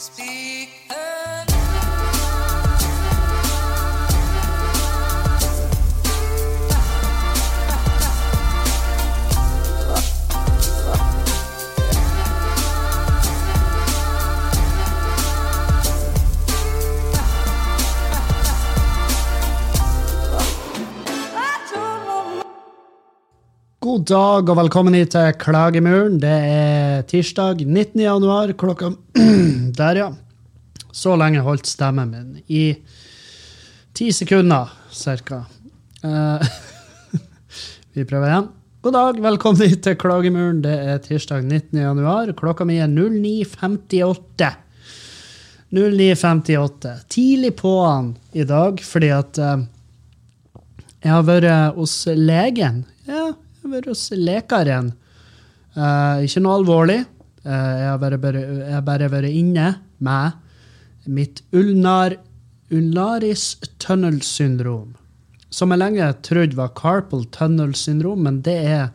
[0.00, 0.70] Speak
[24.00, 26.14] God dag og velkommen hit til Klagemuren.
[26.22, 28.00] Det er tirsdag 19.
[28.00, 28.94] januar klokka
[29.76, 30.06] Der, ja.
[30.88, 32.38] Så lenge holdt stemmen min.
[32.48, 32.78] I
[33.92, 35.42] ti sekunder, cirka.
[36.00, 36.40] Uh,
[37.98, 38.48] vi prøver igjen.
[38.80, 40.62] God dag, velkommen hit til Klagemuren.
[40.64, 41.82] Det er tirsdag 19.
[41.82, 42.32] januar.
[42.40, 44.48] Klokka mi er 09.58.
[45.76, 46.96] 09.58.
[47.12, 49.60] Tidlig på'n i dag, fordi at uh,
[51.04, 52.86] jeg har vært hos legen.
[53.04, 53.28] Ja,
[53.74, 54.92] har hos lekeren.
[55.76, 57.00] Uh, ikke noe alvorlig.
[57.44, 59.68] Uh, jeg, har bare, bare, bare vært inne
[60.02, 62.18] med mitt ulnar,
[62.70, 64.96] ulnaris tunnel syndrom.
[65.50, 68.90] Som jeg lenge trodde var carpal tunnel syndrom, men det er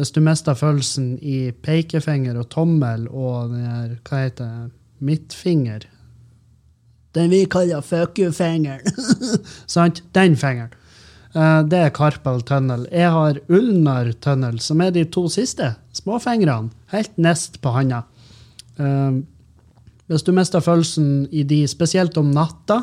[0.00, 4.70] hvis du mister følelsen i pekefinger og tommel og den her, hva heter det,
[5.04, 5.82] midtfinger.
[7.12, 8.86] Den vi kaller fuck you-fingeren.
[9.74, 10.00] Sant?
[10.16, 10.72] Den fingeren.
[11.34, 12.86] Eh, Det er carpal tunnel.
[12.90, 18.04] Jeg har ulnar tunnel, som er de to siste småfingrene, helt nest på handa.
[18.78, 19.20] Eh,
[20.10, 22.80] Hvis du mister følelsen i de, spesielt om natta,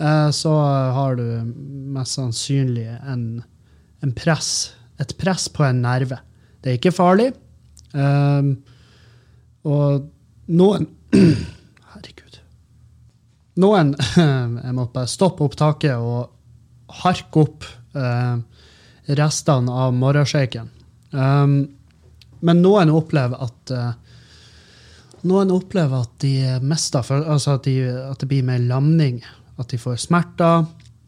[0.00, 0.50] eh, så
[0.92, 1.22] har du
[1.94, 3.44] mest sannsynlig en,
[4.02, 6.18] en press, et press på en nerve.
[6.62, 7.28] Det er ikke farlig.
[9.64, 10.08] Og
[10.48, 10.86] noen
[11.92, 12.40] Herregud.
[13.62, 16.32] Noen Jeg måtte bare stoppe opptaket og
[17.02, 17.66] harke opp
[17.96, 18.36] eh,
[19.18, 20.70] restene av morgenshaken.
[21.10, 21.56] Um,
[22.44, 23.92] men noen opplever at eh,
[25.26, 27.80] noen opplever at de mister altså at, de,
[28.10, 29.22] at det blir mer lamning.
[29.56, 30.66] At de får smerter.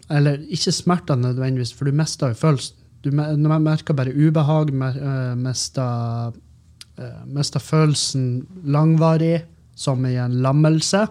[0.09, 2.75] Eller ikke smerter nødvendigvis, for du mister jo følelsen.
[3.05, 6.33] Du merker bare ubehag, eh, mister,
[6.99, 9.45] eh, mister følelsen langvarig,
[9.77, 11.07] som i en lammelse.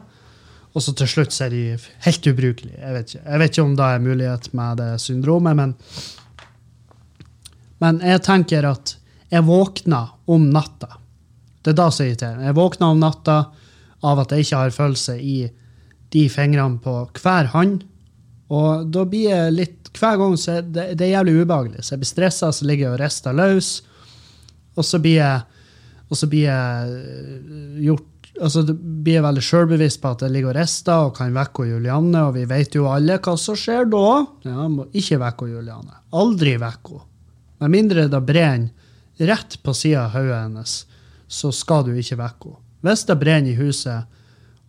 [0.78, 1.64] Og så til slutt så er de
[2.06, 2.78] helt ubrukelige.
[2.78, 5.76] Jeg vet ikke, jeg vet ikke om det er mulighet med det syndromet, men
[7.80, 8.96] Men jeg tenker at
[9.30, 10.98] jeg våkner om natta.
[11.62, 12.48] Det er da som irriterer meg.
[12.50, 13.36] Jeg våkner om natta
[14.02, 15.38] av at jeg ikke har følelse i
[16.16, 17.84] de fingrene på hver hånd.
[18.50, 21.82] Og da blir jeg litt Hver gang så er det, det er jævlig ubehagelig.
[21.82, 23.70] Så jeg blir stressa, så ligger jeg og rister løs.
[24.78, 25.64] Og så blir jeg,
[26.06, 30.52] og så blir jeg øh, gjort altså det blir veldig sjølbevisst på at jeg ligger
[30.52, 34.09] og rister og kan vekke Julianne, og vi vet jo alle hva som skjer da.
[34.48, 36.02] Ja, må ikke vekke Julianne.
[36.18, 37.14] Aldri vekke henne.
[37.58, 40.74] Med mindre det brenner rett på sida av hodet hennes,
[41.28, 42.64] så skal du ikke vekke henne.
[42.86, 44.14] Hvis det brenner i huset,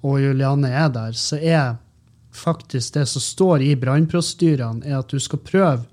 [0.07, 1.77] og Julianne er der, så er
[2.33, 5.84] faktisk det som står i brannprosedyrene, at du skal prøve,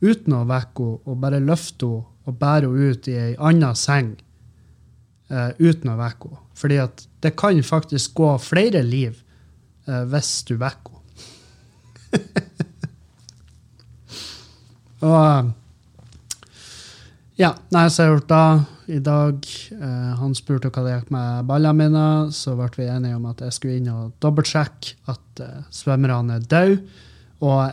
[0.00, 3.72] uten å vekke henne, og bare løfte henne og bære henne ut i ei anna
[3.74, 4.14] seng
[5.30, 6.44] eh, uten å vekke henne.
[6.60, 9.12] Fordi at det kan faktisk gå flere liv
[9.88, 11.06] eh, hvis du vekker henne.
[15.06, 15.24] og
[17.40, 18.44] ja, nei, så har gjort da
[18.90, 19.46] i dag.
[19.72, 23.40] Eh, han spurte hva det gikk med ballene mine, så ble vi enige om at
[23.46, 26.82] jeg skulle inn og dobbeltsjekke at eh, svømmerne er døde.
[27.40, 27.70] Og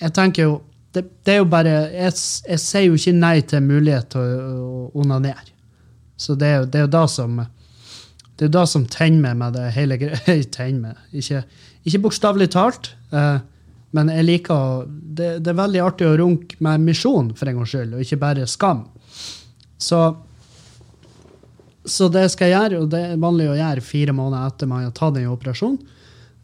[0.00, 0.54] jeg tenker jo
[0.96, 2.14] det, det er jo bare jeg,
[2.48, 5.52] jeg sier jo ikke nei til mulighet til å, å onanere.
[6.16, 7.42] Så det er det er jo da som
[8.36, 10.94] det er da som tenner meg med det hele greia.
[11.20, 11.42] Ikke,
[11.86, 13.38] ikke bokstavelig talt, eh,
[13.96, 14.84] men jeg liker å
[15.16, 18.18] det, det er veldig artig å runke med misjon, for en gangs skyld, og ikke
[18.20, 18.82] bare skam.
[19.80, 20.00] Så,
[21.88, 24.84] så det skal jeg gjøre, og det er vanlig å gjøre fire måneder etter man
[24.84, 25.78] har tatt den operasjon.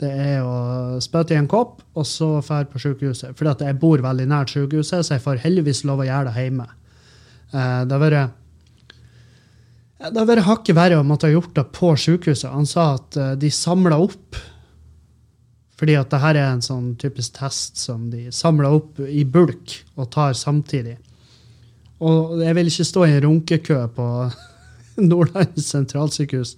[0.00, 3.36] Det er å spytte i en kopp, og så dra på sykehuset.
[3.36, 6.70] For jeg bor veldig nært sykehuset, så jeg får heldigvis lov å gjøre det hjemme.
[7.52, 8.38] Eh, Det har vært
[10.10, 12.50] det har vært hakket verre å måtte ha gjort det på sykehuset.
[12.50, 14.38] Han sa at eh, de samla opp
[15.78, 19.80] Fordi at det her er en sånn typisk test som de samler opp i bulk
[19.98, 20.96] og tar samtidig.
[22.02, 24.06] Og jeg vil ikke stå i en runkekø på
[25.10, 26.56] Nordland sentralsykehus.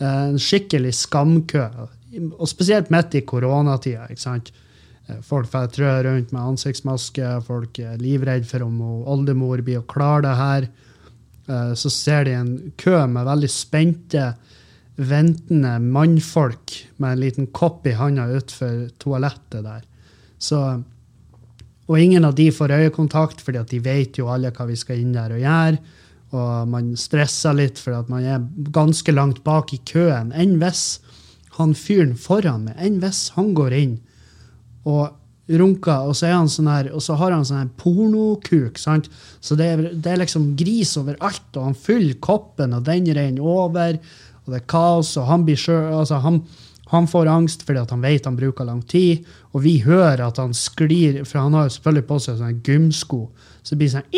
[0.00, 1.66] Eh, En skikkelig skamkø.
[2.38, 4.08] Og spesielt midt i koronatida.
[4.10, 4.50] ikke sant?
[5.08, 9.86] Eh, Folk får trø rundt med ansiktsmaske, folk er livredde for om oldemor blir å
[9.86, 10.68] klare det her.
[11.48, 14.34] Eh, Så ser de en kø med veldig spente,
[14.98, 19.84] ventende mannfolk med en liten kopp i handa utenfor toalettet der.
[20.38, 20.58] Så,
[21.88, 24.98] og ingen av de får øyekontakt, fordi at de vet jo alle hva vi skal
[24.98, 25.78] inn der og gjøre.
[26.28, 28.42] Og man stresser litt fordi at man er
[28.74, 30.34] ganske langt bak i køen.
[30.36, 30.98] Enn hvis
[31.58, 33.96] han fyren foran meg enn hvis han går inn
[34.86, 35.16] og
[35.48, 38.78] runker, og så, er han sånn her, og så har han sånn her pornokuk.
[38.80, 39.08] sant?
[39.40, 43.44] Så det er, det er liksom gris overalt, og han fyller koppen, og den renner
[43.44, 43.98] over,
[44.44, 46.42] og det er kaos, og han blir sjøl altså han,
[46.88, 50.54] han får angst fordi han vet han bruker lang tid, og vi hører at han
[50.56, 53.20] sklir, for han har jo selvfølgelig på seg sånne gymsko,
[53.62, 54.08] så det blir sånn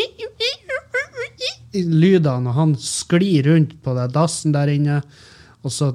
[1.71, 5.01] lydene, og han sklir rundt på det dassen der inne,
[5.63, 5.93] og så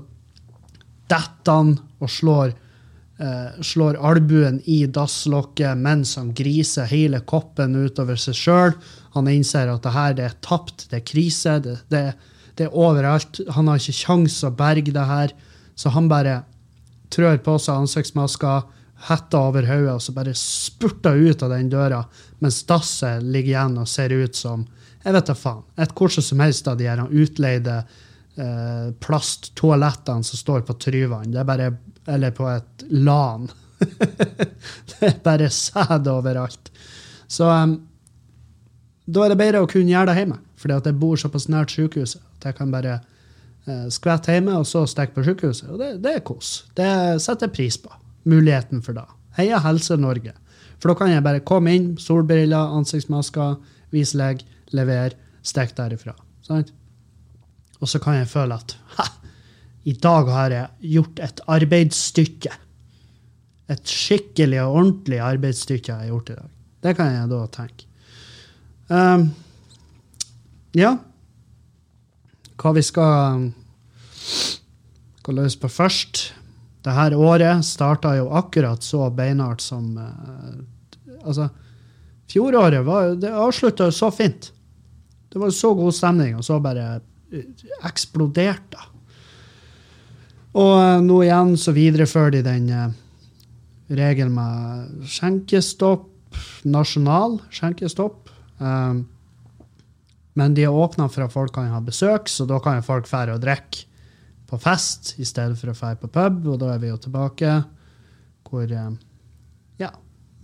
[1.11, 2.53] detter han og slår,
[3.19, 8.77] eh, slår albuen i dasslokket mens han griser hele koppen utover seg sjøl.
[9.15, 12.03] Han innser at det her det er tapt, det er krise, det, det,
[12.59, 13.41] det er overalt.
[13.55, 15.35] Han har ikke kjangs å berge det her,
[15.75, 16.43] så han bare
[17.13, 18.63] trør på seg ansiktsmaska,
[19.05, 21.99] hetta over hodet og så bare spurter ut av den døra,
[22.39, 24.63] mens dasset ligger igjen og ser ut som
[25.05, 27.75] jeg vet da faen, et hvordan som helst av de her utleide
[28.41, 31.29] eh, plasttoalettene som står på Tryvann.
[31.29, 31.67] Det er bare,
[32.07, 33.49] eller på et LAN.
[33.79, 36.71] det er bare sæd overalt.
[37.27, 37.79] Så um,
[39.05, 41.73] da er det bedre å kunne gjøre det hjemme, fordi at jeg bor såpass nært
[41.75, 42.99] sykehuset at jeg kan bare
[43.67, 45.69] uh, skvette hjemme og så stikke på sykehuset.
[45.73, 46.55] Og det, det er kos.
[46.77, 46.89] Det
[47.23, 47.91] setter jeg pris på.
[48.29, 49.05] Muligheten for det.
[49.37, 50.33] Heia Helse-Norge.
[50.79, 53.57] For da kan jeg bare komme inn, solbriller, ansiktsmasker,
[53.93, 54.41] vise leg,
[54.75, 55.15] levere,
[55.45, 56.15] stikke derifra.
[56.45, 56.71] Sant?
[57.81, 59.07] Og så kan jeg føle at ha,
[59.85, 62.53] i dag har jeg gjort et arbeidsstykke.
[63.69, 66.53] Et skikkelig og ordentlig arbeidsstykke jeg har gjort i dag.
[66.85, 67.85] Det kan jeg da tenke.
[68.89, 69.27] Um,
[70.77, 70.95] ja.
[72.61, 73.45] Hva vi skal
[75.25, 76.31] gå løs på først
[76.85, 80.53] Dette året starta jo akkurat så beinhardt som uh,
[81.25, 81.47] Altså,
[82.29, 84.51] fjoråret var, det avslutta så fint.
[85.33, 86.99] Det var så god stemning, og så bare
[87.89, 88.77] eksploderte.
[90.55, 92.93] Og eh, nå igjen så viderefører de den eh,
[93.95, 96.07] regelen med skjenkestopp,
[96.67, 98.31] nasjonal skjenkestopp.
[98.57, 99.03] Um,
[100.35, 103.07] men de er åpna for at folk kan ha besøk, så da kan jo folk
[103.07, 103.85] fære og drikke
[104.49, 107.53] på fest i stedet for å fære på pub, og da er vi jo tilbake
[108.45, 108.71] hvor
[109.79, 109.89] ja,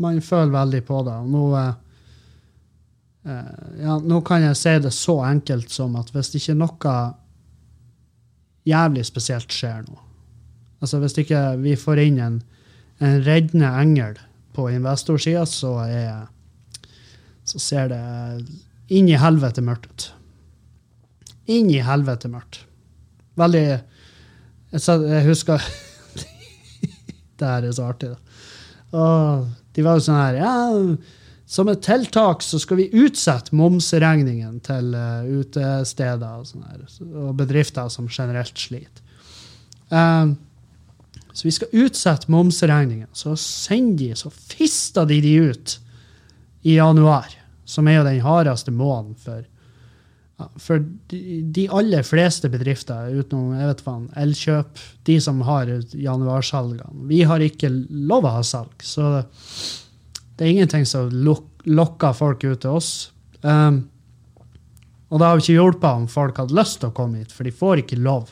[0.01, 1.17] man føler veldig på det.
[1.21, 1.43] Og nå
[3.23, 6.93] Eh, ja, nå kan jeg si det så enkelt som at hvis ikke noe
[8.67, 9.99] jævlig spesielt skjer nå
[10.81, 12.39] Altså Hvis ikke vi får inn en,
[13.05, 14.15] en reddende engel
[14.55, 15.75] på investorsida, så,
[17.45, 17.99] så ser det
[18.89, 20.07] inn i helvete mørkt ut.
[21.53, 22.63] Inn i helvete mørkt.
[23.37, 23.63] Veldig
[24.71, 25.61] Jeg, husker
[27.37, 28.11] Det her er så artig.
[28.91, 30.53] Og de var jo sånn her ja,
[31.51, 37.89] som et tiltak så skal vi utsette momsregningen til uh, utesteder og, her, og, bedrifter
[37.91, 39.03] som generelt sliter.
[39.91, 40.31] Uh,
[41.31, 43.09] så vi skal utsette momsregningen.
[43.11, 45.75] Så sender de, så fister de de ut
[46.67, 47.35] i januar,
[47.67, 49.47] som er jo den hardeste måneden for
[50.57, 50.81] For
[51.11, 51.19] de,
[51.53, 57.43] de, aller fleste bedrifter, utenom jeg vet faen, Elkjøp, de som har januarsalgene Vi har
[57.45, 57.69] ikke
[58.09, 58.73] lov å ha salg.
[58.81, 59.19] så
[60.41, 63.11] det, er ingenting som lok lokker folk ut til oss.
[63.45, 63.83] Um,
[65.13, 67.53] og det jo ikke hjulpet om folk hadde lyst til å komme hit, for de
[67.53, 68.31] får ikke lov.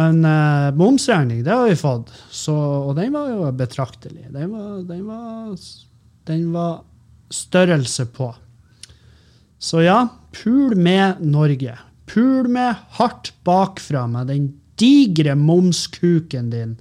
[0.00, 2.54] Men uh, momsregning, det har vi fått, så,
[2.88, 4.30] og den var jo betraktelig.
[4.32, 5.52] Den var, den var,
[6.30, 6.72] den var
[7.34, 8.32] størrelse på.
[9.60, 10.00] Så ja,
[10.34, 11.76] pul med Norge.
[12.10, 14.50] Pul med hardt bakfra med den
[14.80, 16.74] digre momskuken din.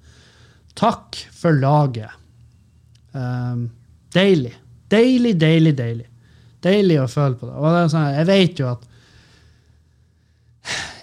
[0.79, 2.11] Takk for laget.
[3.13, 3.69] Um,
[4.15, 4.53] deilig.
[4.93, 6.07] Deilig, deilig, deilig.
[6.63, 7.59] Deilig å føle på det.
[7.59, 8.89] Det sånn, jeg vet jo at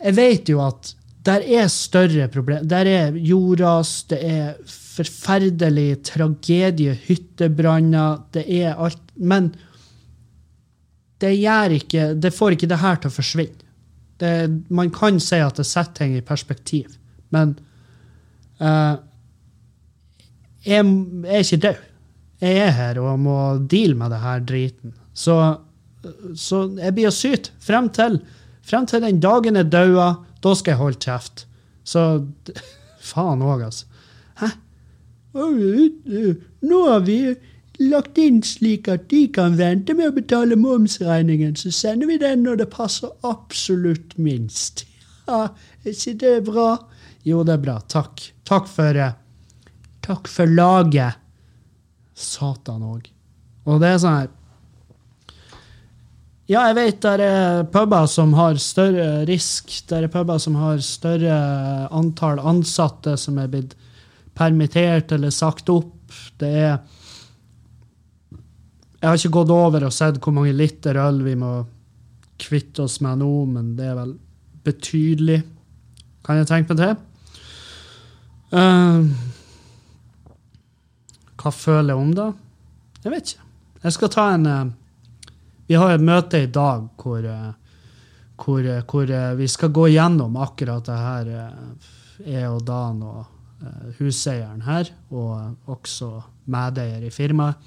[0.01, 0.95] Jeg vet jo at
[1.29, 2.65] der er større problemer.
[2.65, 9.03] Der er jordras, det er forferdelig tragedie, hyttebranner, det er alt.
[9.17, 9.51] Men
[11.21, 13.69] det gjør ikke Det får ikke det her til å forsvinne.
[14.21, 14.33] Det,
[14.69, 16.97] man kan si at det setter ting i perspektiv,
[17.33, 17.55] men
[18.61, 19.01] uh,
[20.61, 21.87] jeg, jeg er ikke død
[22.41, 23.37] jeg er her og må
[23.69, 24.95] deale med det her driten.
[25.13, 25.37] Så,
[26.35, 28.19] så jeg blir å syte frem til,
[28.65, 30.19] frem til den dagen jeg dauer.
[30.41, 31.45] Da skal jeg holde kjeft.
[31.85, 32.25] Så
[33.13, 33.87] faen òg, altså.
[34.41, 34.53] Hæ?
[35.33, 37.21] Nå har vi
[37.81, 42.45] lagt inn slik at de kan vente med å betale momsregningen, så sender vi den
[42.45, 44.85] når det passer absolutt minst.
[45.29, 45.49] Ja,
[45.85, 46.69] er ikke det bra?
[47.25, 47.79] Jo, det er bra.
[47.89, 48.25] Takk.
[48.49, 49.15] Takk for, uh,
[50.05, 51.21] takk for laget.
[52.21, 53.09] Satan òg.
[53.69, 54.31] Og det er sånn her
[56.51, 59.71] Ja, jeg vet der er puber som har større risk.
[59.91, 61.37] Der er puber som har større
[61.95, 63.77] antall ansatte som er blitt
[64.35, 65.95] permittert eller sagt opp.
[66.41, 66.81] Det er
[69.01, 71.53] Jeg har ikke gått over og sett hvor mange liter øl vi må
[72.41, 74.13] kvitte oss med nå, men det er vel
[74.65, 75.39] betydelig,
[76.25, 76.99] kan jeg tenke meg til.
[78.51, 79.30] Uh,
[81.41, 82.29] hva føler jeg om det?
[83.05, 83.49] Jeg vet ikke.
[83.81, 84.73] Jeg skal ta en uh,
[85.71, 87.53] Vi har et møte i dag hvor, uh,
[88.37, 91.31] hvor, hvor vi skal gå gjennom akkurat det her,
[92.27, 93.27] jeg og Dan og
[93.99, 96.09] huseieren her, og også
[96.51, 97.61] medeier i firmaet.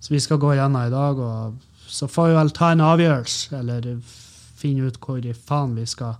[0.00, 3.58] Så vi skal gå gjennom i dag, og så får vi vel ta en avgjørelse,
[3.58, 3.88] eller
[4.60, 6.14] finne ut hvor i faen vi skal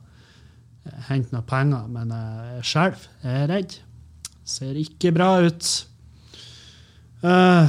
[1.08, 1.86] hente noen penger.
[1.92, 3.78] Men jeg selv er redd.
[4.44, 5.70] Ser ikke bra ut.
[7.20, 7.68] Uh,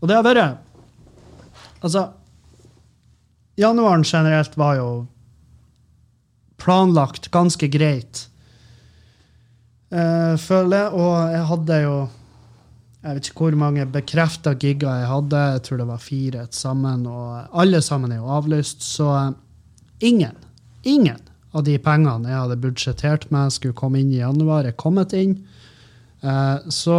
[0.00, 0.60] og det har vært
[1.84, 2.06] Altså,
[3.60, 4.88] januaren generelt var jo
[6.56, 8.22] planlagt ganske greit,
[9.92, 10.92] uh, føler jeg.
[10.96, 11.96] Og jeg hadde jo
[13.04, 15.40] Jeg vet ikke hvor mange bekrefta gigger jeg hadde.
[15.52, 18.80] Jeg tror det var fire sammen, og alle sammen er jo avlyst.
[18.80, 19.34] Så uh,
[20.00, 20.32] ingen,
[20.88, 21.20] ingen
[21.52, 25.36] av de pengene jeg hadde budsjettert med skulle komme inn i januar, er kommet inn.
[26.72, 26.94] så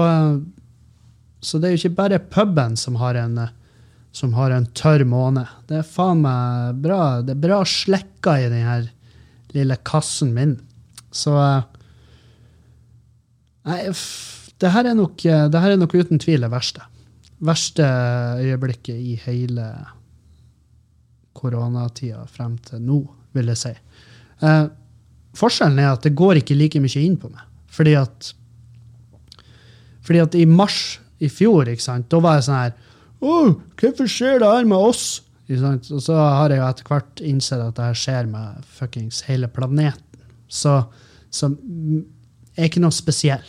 [1.45, 3.37] så det er jo ikke bare puben som har en,
[4.15, 5.45] som har en tørr måned.
[5.69, 7.21] Det er faen meg bra.
[7.21, 8.87] Det er bra slekka i den her
[9.53, 10.57] lille kassen min.
[11.13, 11.35] Så
[13.65, 13.79] Nei,
[14.61, 16.83] det her er nok, det her er nok uten tvil det verste.
[17.45, 17.85] Verste
[18.41, 19.69] øyeblikket i hele
[21.35, 22.99] koronatida frem til nå,
[23.35, 23.71] vil jeg si.
[24.45, 24.67] Eh,
[25.35, 27.41] forskjellen er at det går ikke like mye inn på meg.
[27.75, 28.29] Fordi at,
[30.05, 32.75] fordi at i mars i fjor, ikke sant, da var jeg sånn her
[33.25, 35.05] oh, hvorfor skjer det her med oss?
[35.45, 39.49] Og så har jeg jo etter hvert innsett at det her skjer med fuckings hele
[39.51, 40.01] planeten.
[40.49, 40.79] Så,
[41.33, 43.45] så jeg er ikke noe spesiell.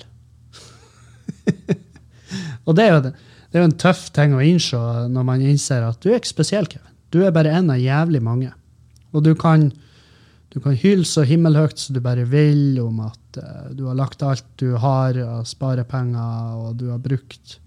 [2.66, 4.80] og det er, jo, det er, jo, en tøff ting å innse
[5.12, 6.92] når man innser at du er ikke spesiell, Kevin.
[7.14, 8.52] Du er bare en av jævlig mange.
[9.16, 9.70] Og du kan,
[10.56, 14.22] du kan hyle så himmelhøyt som du bare vil om at uh, du har lagt
[14.24, 17.58] alt du har av sparepenger, og du har brukt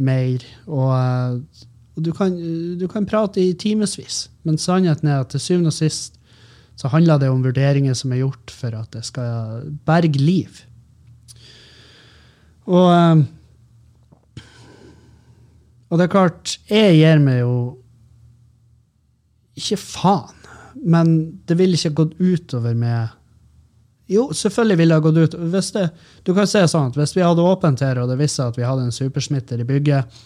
[0.00, 0.40] mer.
[0.64, 1.36] Og, uh,
[2.00, 2.32] du, kan,
[2.80, 6.16] du, kan, prate i timevis, men sannheten er at til syvende og sist
[6.80, 10.64] så handler det om vurderinger som er gjort for at det skal berge liv.
[12.64, 13.20] Og, uh,
[15.90, 17.52] og det er klart, jeg gir meg jo
[19.60, 20.43] ikke faen,
[20.74, 21.14] men
[21.46, 23.20] det ville ikke gått utover med
[24.10, 25.34] Jo, selvfølgelig ville det gått ut.
[25.54, 25.86] Hvis det,
[26.26, 28.66] du kan si sånn at hvis vi hadde åpent her, og det viste at vi
[28.66, 30.18] hadde en supersmitter i bygget,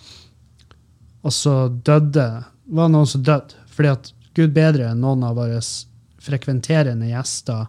[1.22, 2.26] og så døde
[2.74, 5.60] var noen som døde fordi at gud bedre enn noen av våre
[6.22, 7.68] frekventerende gjester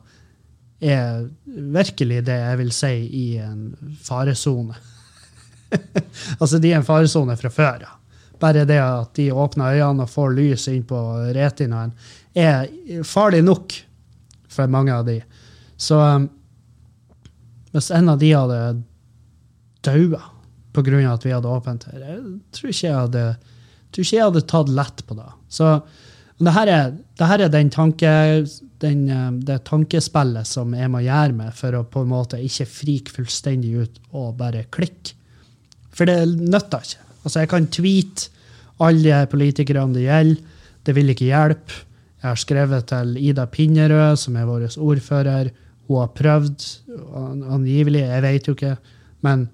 [0.79, 3.63] er virkelig det jeg vil si i en
[4.01, 4.77] faresone.
[6.41, 7.95] altså, de er en faresone fra før, ja.
[8.39, 10.99] Bare det at de åpner øynene og får lys inn på
[11.35, 11.91] retinaen,
[12.41, 13.75] er farlig nok
[14.49, 15.19] for mange av de.
[15.79, 16.27] Så um,
[17.73, 18.59] hvis en av de hadde
[19.85, 20.21] daua
[20.73, 21.13] pga.
[21.13, 22.21] at vi hadde åpent her, jeg
[22.55, 23.25] tror ikke jeg hadde,
[23.91, 25.29] tror ikke jeg hadde tatt lett på det.
[25.49, 25.69] Så
[26.39, 28.11] det her er, det her er den tanke,
[28.79, 32.67] den, um, det tankespillet som jeg må gjøre med for å på en måte ikke
[32.69, 35.15] frike fullstendig ut og bare klikke.
[35.95, 37.05] For det nytter ikke.
[37.25, 38.29] Altså, jeg kan tweete
[38.79, 40.57] alle politikerne det gjelder.
[40.87, 41.83] Det vil ikke hjelpe.
[42.19, 45.53] Jeg har skrevet til Ida Pinnerød, som er vår ordfører.
[45.87, 46.65] Hun har prøvd,
[47.55, 48.75] angivelig, jeg vet jo ikke.
[49.23, 49.47] Men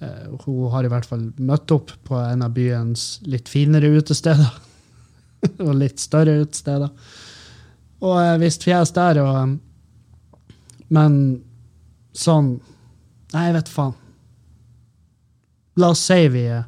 [0.00, 4.48] uh, hun har i hvert fall møtt opp på en av byens litt finere utesteder.
[5.66, 6.88] og litt større utesteder.
[8.02, 9.22] Og jeg visste fjes der.
[9.22, 10.48] Og,
[10.92, 11.18] men
[12.12, 12.56] sånn
[13.32, 13.94] Nei, jeg vet faen.
[15.80, 16.66] La oss si vi er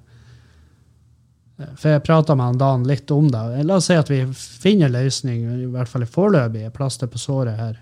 [1.76, 3.42] for jeg prata med han Dan litt om det.
[3.64, 7.80] La oss si at vi finner løsning, i hvert fall foreløpig, plaster på såret her.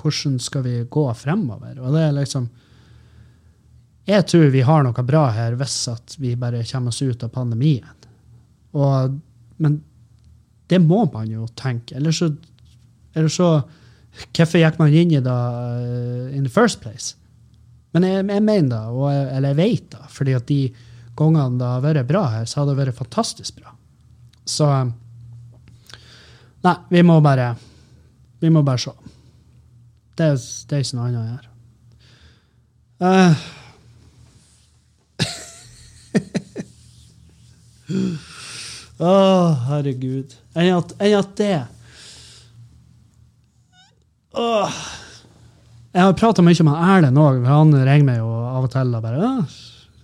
[0.00, 1.78] Hvordan skal vi gå fremover?
[1.80, 2.50] Og det er liksom
[4.08, 7.30] Jeg tror vi har noe bra her hvis at vi bare kommer oss ut av
[7.30, 7.86] pandemien.
[8.74, 9.18] Og,
[9.62, 9.76] men
[10.66, 11.94] det må man jo tenke.
[11.96, 12.32] Eller så,
[13.14, 13.54] eller så
[14.36, 17.14] Hvorfor gikk man inn i det uh, in the first place?
[17.96, 20.58] Men jeg, jeg mener det, eller jeg vet det, fordi at de
[21.18, 23.70] gangene det har vært bra her, så har det vært fantastisk bra.
[24.48, 24.66] Så
[26.62, 27.56] Nei, vi må bare
[28.42, 28.90] Vi må bare se.
[30.18, 30.28] Det
[30.68, 31.48] det er ikke noe annet å gjøre.
[33.02, 33.34] Uh.
[39.02, 39.12] Å,
[39.66, 40.34] herregud.
[40.54, 41.66] Enn at, enn at det
[44.38, 44.70] oh.
[45.92, 47.42] Jeg har prata mye med Erlend òg.
[47.48, 49.42] Han ringer meg jo av og til og bare «Åh,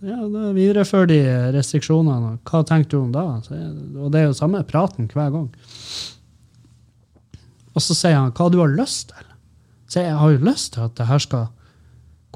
[0.05, 1.19] ja, da Viderefører de
[1.57, 2.37] restriksjonene.
[2.47, 3.25] Hva tenker du om da?
[3.39, 5.49] Og det er jo samme praten hver gang.
[7.75, 9.25] Og så sier han hva du har lyst til.
[9.89, 11.49] Så jeg har jo lyst til at det her skal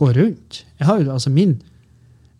[0.00, 0.62] gå rundt.
[0.80, 1.58] Jeg har jo, altså min,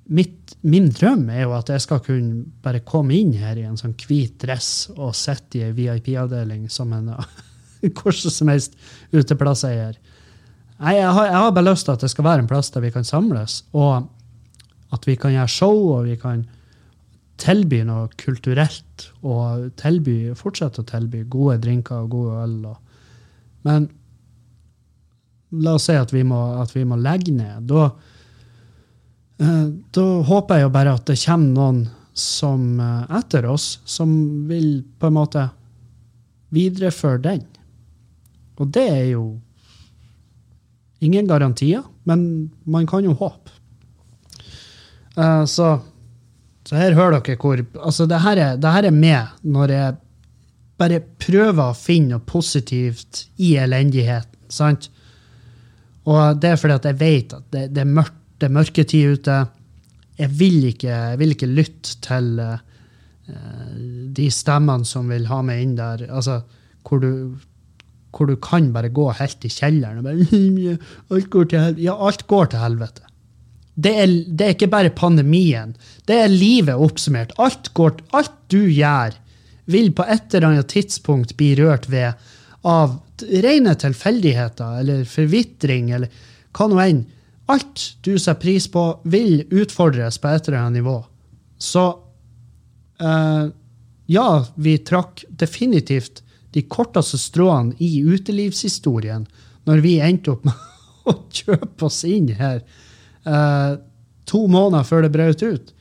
[0.09, 3.79] mitt, min drøm er jo at jeg skal kunne bare komme inn her i en
[3.79, 7.13] sånn hvit dress og sitte i ei VIP-avdeling som en
[7.99, 8.75] hvordan som helst
[9.13, 9.99] uteplasseier.
[10.83, 12.91] Jeg har, jeg har bare lyst til at det skal være en plass der vi
[12.95, 14.09] kan samles, og
[14.93, 16.45] at vi kan gjøre show, og vi kan
[17.43, 22.59] tilby noe kulturelt, og tilby, fortsette å tilby gode drinker og gode øl.
[22.71, 22.77] Og,
[23.67, 23.89] men
[25.65, 27.67] la oss si at vi må, at vi må legge ned.
[27.71, 27.89] Da,
[29.43, 31.83] eh, da håper jeg jo bare at det kommer noen
[32.13, 34.13] som eh, etter oss, som
[34.49, 35.47] vil på en måte
[36.53, 37.47] videreføre den.
[38.61, 39.25] Og det er jo
[41.03, 43.62] ingen garantier, men man kan jo håpe.
[45.17, 45.69] Eh, så,
[46.65, 49.99] så, her hører dere hvor Altså, det her, er, det her er med når jeg
[50.81, 54.39] bare prøver å finne noe positivt i elendigheten.
[54.53, 54.89] sant?
[56.11, 59.19] Og det er fordi at jeg vet at det, det er mørkt, det er mørketid
[59.21, 59.37] ute.
[60.19, 62.57] Jeg vil ikke, jeg vil ikke lytte til uh,
[64.17, 66.03] de stemmene som vil ha meg inn der.
[66.11, 66.41] Altså,
[66.83, 67.39] hvor du,
[68.11, 70.75] hvor du kan bare gå helt i kjelleren og bare
[71.15, 71.87] alt går til helvete.
[71.87, 73.07] Ja, alt går til helvete.
[73.75, 75.73] Det er, det er, ikke bare pandemien.
[76.09, 77.33] Det er livet oppsummert.
[77.41, 79.17] Alt, går, alt du gjør,
[79.73, 82.13] vil på et eller annet tidspunkt bli rørt ved
[82.69, 82.99] av
[83.43, 86.13] rene tilfeldigheter eller forvitring eller
[86.53, 87.03] hva nå enn.
[87.51, 90.99] Alt du setter pris på, vil utfordres på et eller annet nivå.
[91.59, 91.87] Så
[93.03, 93.47] uh,
[94.07, 99.25] ja, vi trakk definitivt de korteste stråene i utelivshistorien
[99.69, 100.71] når vi endte opp med
[101.11, 102.61] å kjøpe oss inn her
[103.27, 103.77] eh,
[104.29, 105.73] to måneder før det brøt ut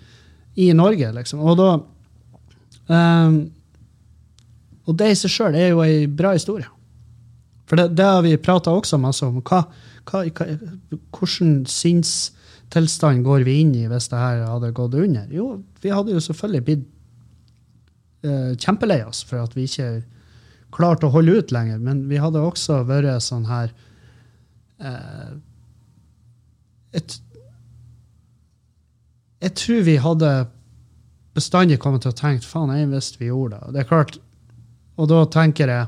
[0.60, 1.42] i Norge, liksom.
[1.46, 1.70] Og da
[2.92, 3.40] eh,
[4.90, 6.68] Og det i seg sjøl er jo ei bra historie.
[7.70, 9.38] For det, det har vi prata også masse om.
[9.48, 9.62] Hva,
[10.10, 10.24] hva,
[11.16, 15.30] hvordan sinnstilstand går vi inn i hvis det her hadde gått under?
[15.32, 16.84] Jo, vi hadde jo selvfølgelig blitt
[18.28, 20.02] eh, kjempelei oss for at vi ikke
[20.76, 21.80] klarte å holde ut lenger.
[21.80, 23.72] Men vi hadde også vært sånn her
[24.84, 25.32] eh,
[26.98, 27.22] et
[29.42, 30.32] jeg tror vi hadde
[31.36, 33.74] bestandig kommet til å tenke faen, jeg visste vi gjorde det.
[33.74, 34.20] Det er klart,
[35.00, 35.88] Og da tenker jeg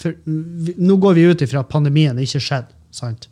[0.00, 2.74] for Nå går vi ut ifra at pandemien ikke skjedde.
[2.90, 3.28] sant?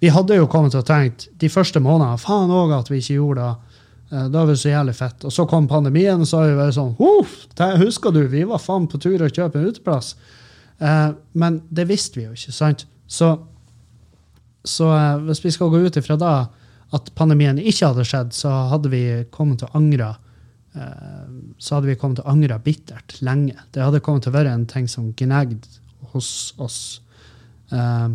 [0.00, 3.20] Vi hadde jo kommet til å tenke de første månedene faen òg at vi ikke
[3.20, 3.78] gjorde det.
[4.12, 5.24] Eh, da var det så jævlig fett.
[5.24, 6.96] Og så kom pandemien, og så har vi vært sånn
[7.82, 10.16] Husker du, vi var faen på tur å kjøpe en uteplass.
[10.82, 12.86] Eh, men det visste vi jo ikke, sant?
[13.06, 13.30] Så,
[14.66, 16.34] så eh, hvis vi skal gå ut ifra da,
[16.92, 20.10] at pandemien ikke hadde skjedd, så hadde vi kommet til å angre
[20.76, 23.56] eh, så hadde vi kommet til å angre bittert lenge.
[23.72, 25.68] Det hadde kommet til å være en ting som gnagd
[26.12, 26.80] hos oss.
[27.72, 28.08] Eh,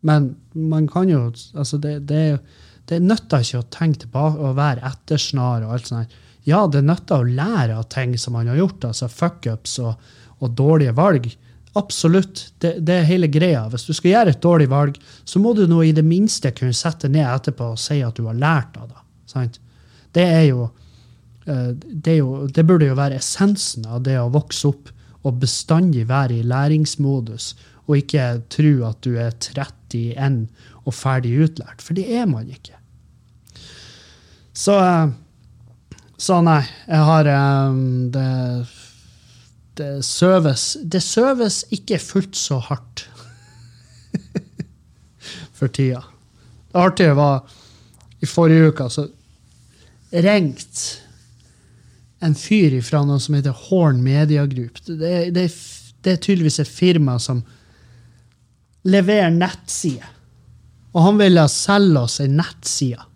[0.00, 2.40] men man kan jo altså det, det,
[2.88, 6.18] det nytter ikke å tenke tilbake og være ettersnar og alt sånt.
[6.48, 10.54] Ja, det nytter å lære av ting som man har gjort, altså fuckups og, og
[10.56, 11.28] dårlige valg.
[11.72, 12.52] Absolutt.
[12.58, 13.62] Det, det, er hele greia.
[13.70, 16.74] Hvis du skal gjøre et dårlig valg, så må du nå i det minste kunne
[16.76, 19.02] sette ned etterpå og si at du har lært av det.
[19.30, 19.60] Sant?
[20.14, 20.64] Det er jo
[21.46, 26.06] eh, det, jo, det burde jo være essensen av det å vokse opp og bestandig
[26.08, 27.52] være i læringsmodus,
[27.86, 30.46] og ikke tro at du er 31
[30.86, 31.84] og ferdig utlært.
[31.84, 32.78] For det er man ikke.
[34.56, 35.12] Så, eh,
[36.18, 37.30] så nei, jeg har
[37.70, 38.28] um, det
[39.78, 43.06] det søves Det søves ikke fullt så hardt
[45.56, 46.02] for tida.
[46.70, 47.44] Det artige var
[48.20, 49.06] i forrige uke så
[50.10, 51.00] ringte
[52.20, 54.82] en fyr fra noe som heter Horn Media Group.
[54.84, 55.46] Det, det,
[56.04, 57.40] det er tydeligvis et firma som
[58.84, 60.08] leverer nettsider.
[60.92, 63.06] Og han ville selge oss ei nettside.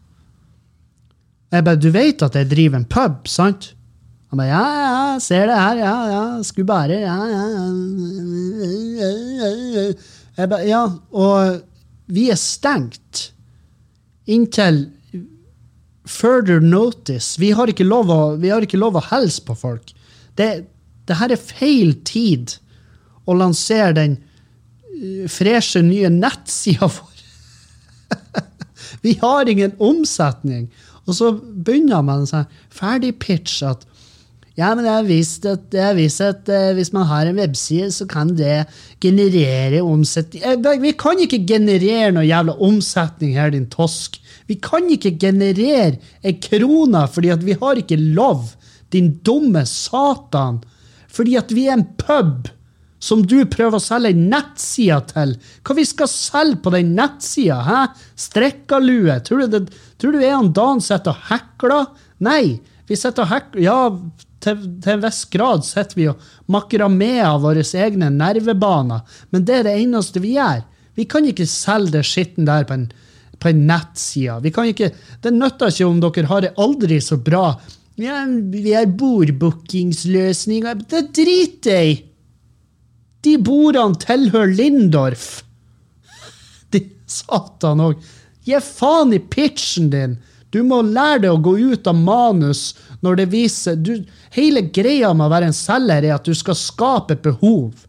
[1.55, 3.74] Jeg bare, Du vet at jeg driver en pub, sant?
[4.35, 4.67] Han bare Ja,
[5.15, 5.77] ja, ser det her.
[5.79, 6.43] Ja, ja.
[6.43, 7.45] Skulle bare Ja, ja.
[10.37, 11.61] Jeg bare, ja, og
[12.11, 13.33] vi er stengt
[14.27, 14.91] inntil
[16.05, 17.39] further notice.
[17.39, 19.95] Vi har ikke lov å, ikke lov å hilse på folk.
[20.35, 20.67] Det,
[21.07, 22.57] det her er feil tid
[23.31, 27.15] å lansere den uh, freshe, nye nettsida vår.
[29.07, 30.67] vi har ingen omsetning.
[31.07, 33.87] Og så begynner man sånn ferdig pitch at
[34.55, 37.41] Ja, men jeg har visst at, jeg har vist at uh, hvis man har en
[37.41, 38.65] webside, så kan det
[39.03, 44.21] generere omsetning Eh, Vi kan ikke generere noe jævla omsetning her, din tosk.
[44.47, 48.53] Vi kan ikke generere ei krone fordi vi har ikke lov,
[48.95, 50.61] din dumme satan.
[51.11, 52.47] Fordi at vi er en pub
[53.05, 55.35] som du prøver å selge ei nettside til.
[55.67, 57.59] Hva vi skal selge på den nettsida?
[57.67, 57.81] hæ?
[58.17, 59.19] Strikkalue?
[59.27, 61.91] Tror du, det, tror du er han Dan sitter og hekler?
[62.25, 63.79] Nei, vi sitter og hekler Ja,
[64.45, 66.21] til, til en viss grad sitter vi og
[66.53, 70.63] makramerer våre egne nervebaner, men det er det eneste vi gjør.
[70.95, 72.89] Vi kan ikke selge det skitten der på en,
[73.43, 74.39] på en nettside.
[74.45, 74.93] Vi kan ikke,
[75.25, 77.47] det nytter ikke om dere har det aldri så bra.
[78.01, 80.85] Ja, vi har bordbookingsløsninger.
[80.91, 82.03] Det driter jeg i!
[83.25, 85.29] De bordene tilhører Lindorf.
[86.73, 88.03] De satan òg.
[88.45, 90.19] Gi faen i pitchen din!
[90.55, 93.99] Du må lære deg å gå ut av manus når det viser du,
[94.35, 97.85] Hele greia med å være en selger er at du skal skape behov.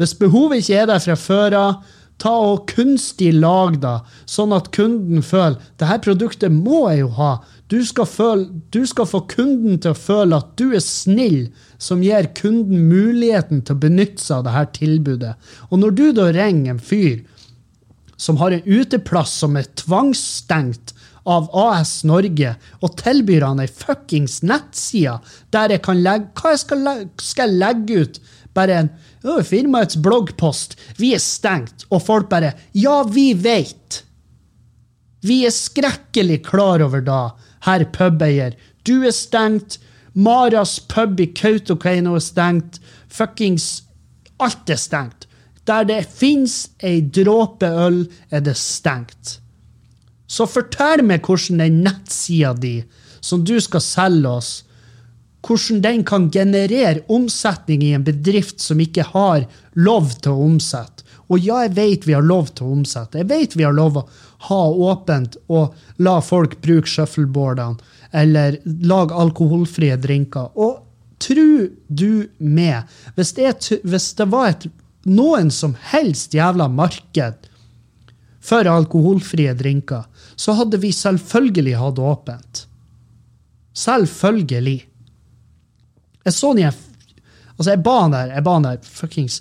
[0.00, 1.76] Hvis behovet ikke er der fra før av,
[2.20, 3.98] ta og kunstig lag da,
[4.28, 7.30] sånn at kunden føler det her produktet må jeg jo ha.
[7.68, 11.48] Du skal, føle, du skal få kunden til å føle at du er snill,
[11.82, 15.34] som gir kunden muligheten til å benytte seg av dette tilbudet.
[15.68, 17.24] Og når du da ringer en fyr
[18.16, 20.95] som har en uteplass som er tvangsstengt
[21.26, 25.18] av AS Norge, og tilbyr han ei fuckings nettside
[25.54, 28.20] der jeg kan legge Hva jeg skal, legge, skal jeg legge ut?
[28.56, 28.90] Bare en
[29.26, 30.76] oh, firmaets bloggpost.
[30.96, 31.84] Vi er stengt.
[31.90, 34.02] Og folk bare Ja, vi veit!
[35.26, 37.20] Vi er skrekkelig klar over da,
[37.66, 38.54] herr pubeier.
[38.86, 39.80] Du er stengt.
[40.16, 42.78] Maras pub i Kautokeino er stengt.
[43.12, 43.82] Fuckings
[44.40, 45.26] Alt er stengt.
[45.66, 49.40] Der det fins ei dråpe øl, er det stengt.
[50.26, 52.80] Så fortell meg hvordan den nettsida di,
[53.20, 54.52] som du skal selge oss,
[55.46, 61.04] hvordan den kan generere omsetning i en bedrift som ikke har lov til å omsette.
[61.26, 63.22] Og ja, jeg vet vi har lov til å omsette.
[63.22, 64.06] Jeg vet vi har lov å
[64.46, 70.52] ha åpent og la folk bruke shuffleboardene eller lage alkoholfrie drinker.
[70.54, 70.82] Og
[71.22, 72.86] tru du med,
[73.16, 74.68] hvis det, hvis det var et,
[75.06, 77.50] noen som helst jævla marked
[78.46, 82.66] for alkoholfrie drinker, så hadde vi selvfølgelig hatt åpent.
[83.76, 84.80] Selvfølgelig.
[86.26, 86.82] Jeg så den
[87.56, 89.38] Altså, jeg ba han der, jeg ba han der fuckings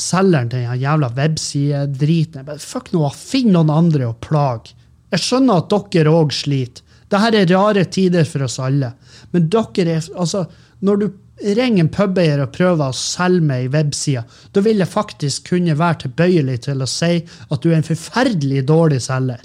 [0.00, 2.46] selgeren til den jævla websidedriten.
[2.62, 4.76] Fuck nå, finn noen andre å plage.
[5.10, 6.84] Jeg skjønner at dere òg sliter.
[7.10, 8.92] Dette er rare tider for oss alle.
[9.34, 10.44] Men dere er Altså,
[10.78, 11.08] når du
[11.40, 15.74] ringer en pubeier og prøver å selge meg ei webside, da vil jeg faktisk kunne
[15.78, 19.42] være tilbøyelig til å si at du er en forferdelig dårlig selger.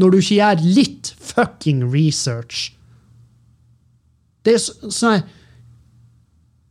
[0.00, 2.70] Når du ikke gjør litt fucking research.
[4.44, 5.24] Det er sånn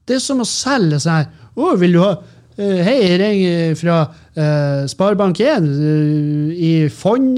[0.07, 1.27] Det er som å selge sånn
[1.59, 7.37] Å, vil du ha uh, Hei, jeg ringer fra uh, Sparebank1 uh, i fond,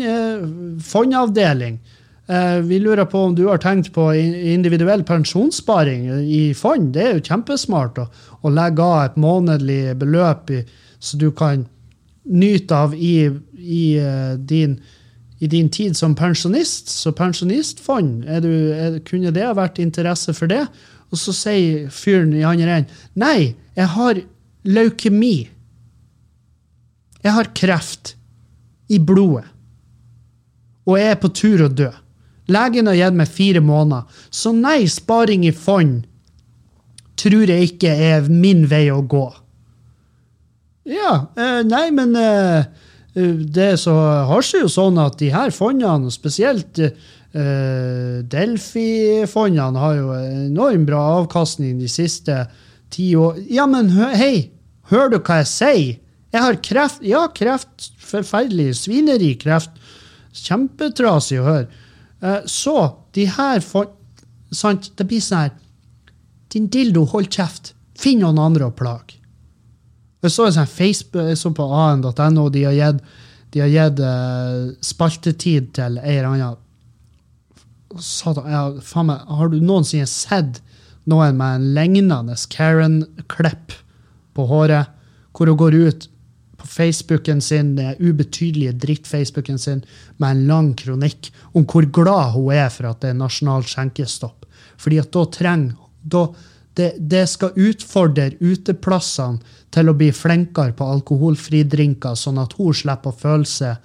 [0.82, 1.82] fondavdeling.
[2.64, 6.94] vi lurer på om du har tenkt på individuell pensjonssparing i fond.
[6.96, 8.06] Det er jo kjempesmart å,
[8.42, 10.62] å legge av et månedlig beløp i,
[11.00, 11.66] så du kan
[12.24, 13.28] nyte av i,
[13.60, 13.84] i
[14.48, 14.78] din
[15.42, 20.36] i din tid som pensjonist, så pensjonistfond, er du, er, kunne det ha vært interesse
[20.38, 20.68] for det?
[21.12, 24.22] Og så sier fyren i andre enden nei, jeg har
[24.68, 25.50] leukemi.
[27.22, 28.16] Jeg har kreft
[28.92, 29.48] i blodet.
[30.86, 31.90] Og jeg er på tur å dø.
[32.52, 34.08] Legen har gitt meg fire måneder.
[34.34, 36.02] Så nei, sparing i fond
[37.22, 39.28] tror jeg ikke er min vei å gå.
[40.90, 42.66] Ja, eh, nei, men eh,
[43.14, 43.94] det så
[44.30, 51.02] har seg jo sånn at de her fondene, spesielt uh, Delfi-fondene, har jo enormt bra
[51.20, 52.46] avkastning de siste
[52.92, 53.42] ti år.
[53.52, 54.52] Ja, men hei,
[54.92, 56.00] hører du hva jeg sier?
[56.32, 57.02] Jeg har kreft.
[57.04, 57.92] Ja, kreft.
[58.00, 58.78] Forferdelig.
[58.80, 59.74] Svineri kreft.
[60.32, 61.68] Kjempetrasig å høre.
[62.24, 62.78] Uh, så
[63.16, 63.98] de her fond...
[64.52, 64.90] Sant?
[65.00, 65.52] Det blir sånn her
[66.52, 67.72] Din dildo, hold kjeft.
[67.96, 69.21] Finn noen andre å plage.
[70.22, 73.00] Jeg så sånn Facebook, jeg så på an.no, de har gitt,
[73.54, 76.60] de har gitt uh, spaltetid til ei eller annen
[78.00, 80.62] Satan, ja, faen meg, Har du noensinne sett
[81.10, 83.74] noen med en lignende Karen-klipp
[84.38, 84.94] på håret,
[85.36, 86.08] hvor hun går ut
[86.62, 89.82] på Facebooken sin, den ubetydelige dritt-Facebooken sin,
[90.22, 94.46] med en lang kronikk om hvor glad hun er for at det er nasjonal skjenkestopp.
[94.80, 96.28] Fordi at da trenger da,
[96.74, 102.76] det, det, skal utfordre uteplassene til å bli flinkere på alkoholfrie drinker, sånn at hun
[102.76, 103.76] slipper å føle seg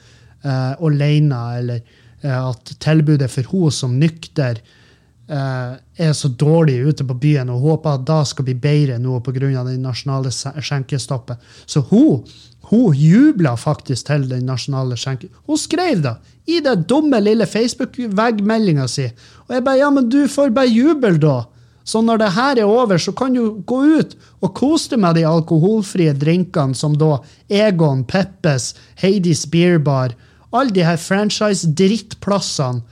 [0.46, 1.80] eh, alene, eller
[2.22, 7.64] eh, at tilbudet for hun som nykter eh, er så dårlig ute på byen og
[7.64, 9.64] håper at da skal bli bedre nå pga.
[9.64, 11.42] den nasjonale skjenkestoppen.
[11.66, 12.22] Så hun,
[12.70, 15.30] hun jubla faktisk til den nasjonale skjenken.
[15.46, 19.10] Hun skrev da i det dumme lille Facebook-veggmeldinga si.
[19.48, 21.44] Og jeg bare ja, men du får bare jubel, da.
[21.86, 25.14] Så når det her er over, så kan du gå ut og kose deg med
[25.18, 30.16] de alkoholfrie drinkene som da Egon, Peppes, Hades Beer Bar,
[30.50, 32.82] alle de her franchise-drittplassene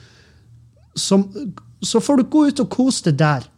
[0.95, 3.49] så får du gå ut og kose deg der.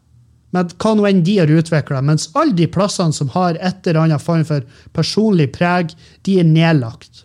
[0.54, 2.00] Med hva nå enn de har utvikla.
[2.06, 4.64] Mens alle de plassene som har et eller annet form for
[4.96, 5.92] personlig preg,
[6.24, 7.24] de er nedlagt.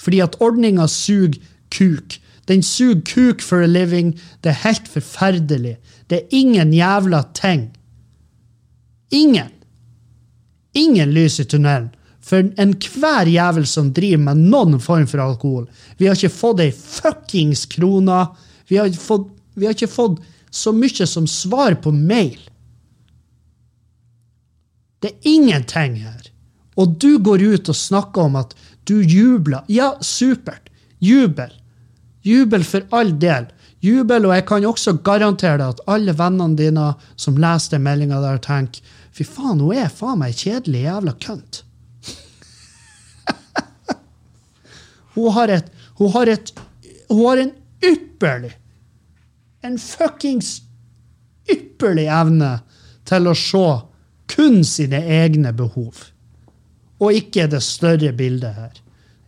[0.00, 1.38] Fordi at ordninga suger
[1.70, 2.18] kuk.
[2.50, 4.16] Den suger kuk for a living.
[4.42, 5.76] Det er helt forferdelig.
[6.10, 7.68] Det er ingen jævla ting.
[9.10, 9.50] Ingen.
[10.74, 11.90] Ingen lys i tunnelen.
[12.20, 15.68] For enhver jævel som driver med noen form for alkohol.
[15.98, 18.26] Vi har ikke fått ei fuckings krone.
[18.68, 18.78] Vi
[19.54, 20.20] vi har ikke fått
[20.50, 22.38] så mye som svar på mail.
[25.00, 26.26] Det er ingenting her.
[26.76, 29.64] Og du går ut og snakker om at du jubler.
[29.68, 30.70] Ja, supert.
[30.98, 31.52] Jubel.
[32.22, 33.48] Jubel for all del.
[33.80, 38.20] Jubel, og jeg kan også garantere deg at alle vennene dine som leser den meldinga
[38.20, 38.84] der, tenker
[39.16, 41.62] fy faen, hun er faen meg kjedelig jævla kønt.
[45.16, 46.52] hun har et Hun har et
[47.10, 47.50] Hun har en
[47.84, 48.54] ypperlig
[49.62, 50.62] En fuckings
[51.50, 52.60] ypperlig evne
[53.04, 53.66] til å se
[54.30, 56.06] kun sine egne behov.
[57.02, 58.72] Og ikke det større bildet her.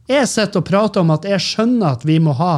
[0.09, 2.55] Jeg sitter og prater om at jeg skjønner at vi må ha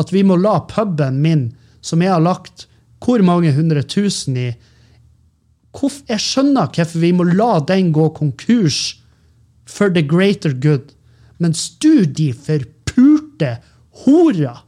[0.00, 1.48] at vi må la puben min,
[1.80, 2.66] som jeg har lagt
[3.04, 4.48] hvor mange hundre tusen i
[5.74, 8.96] Jeg skjønner hvorfor vi må la den gå konkurs
[9.66, 10.92] for the greater good.
[11.38, 13.56] Mens du, de forpurte
[14.04, 14.60] hora,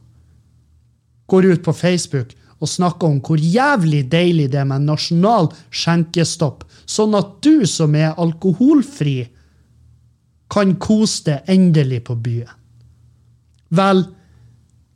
[1.27, 6.65] går ut på Facebook og snakker om hvor jævlig deilig det er med nasjonal skjenkestopp,
[6.89, 9.27] sånn at du som er alkoholfri,
[10.51, 12.51] kan kose deg endelig på byen.
[13.75, 14.05] Vel,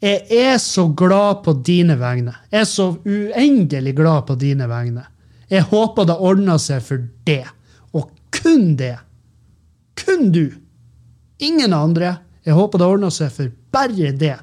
[0.02, 2.34] jeg er så glad på dine vegne.
[2.50, 5.06] Jeg er så uendelig glad på dine vegne.
[5.52, 7.44] Jeg håper det ordner seg for det,
[7.94, 8.96] og kun det.
[10.00, 10.48] Kun du.
[11.44, 12.16] Ingen andre.
[12.46, 14.38] Jeg håper det ordner seg for bare det.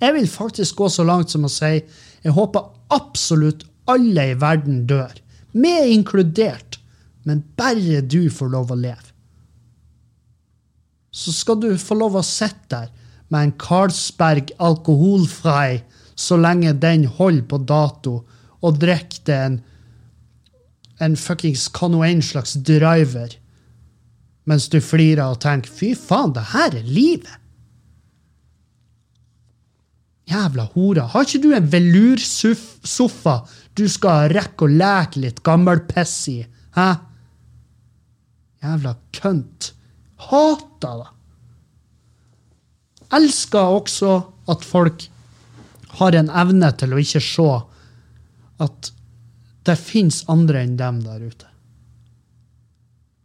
[0.00, 4.84] Jeg vil faktisk gå så langt som å si jeg håper absolutt alle i verden
[4.88, 5.12] dør,
[5.54, 6.80] meg inkludert,
[7.22, 9.12] men bare du får lov å leve.
[11.14, 12.90] Så skal du få lov å sitte der
[13.28, 15.82] med en Carlsberg alkoholfrei
[16.16, 18.20] så lenge den holder på dato,
[18.64, 19.56] og drikker det en,
[21.00, 23.34] en fuckings hva slags driver,
[24.46, 27.42] mens du flirer og tenker 'fy faen, det her er livet'.
[30.26, 31.06] Jævla hora.
[31.06, 33.46] Har ikke du en velursofa
[33.78, 36.40] du skal rekke å leke litt gammelpiss i?
[36.74, 36.88] Hæ?
[38.64, 39.72] Jævla kønt.
[40.26, 41.15] Hater det.
[43.14, 44.18] Elsker også
[44.50, 45.06] at folk
[46.00, 47.50] har en evne til å ikke se
[48.62, 48.90] at
[49.66, 51.48] det fins andre enn dem der ute.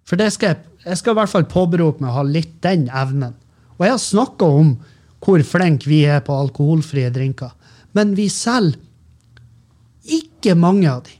[0.08, 2.88] For det skal jeg, jeg skal i hvert fall påberope meg å ha litt den
[2.90, 3.36] evnen.
[3.78, 4.74] Og jeg har snakka om
[5.22, 7.54] hvor flinke vi er på alkoholfrie drinker.
[7.98, 8.80] Men vi selger
[10.12, 11.16] ikke mange av de.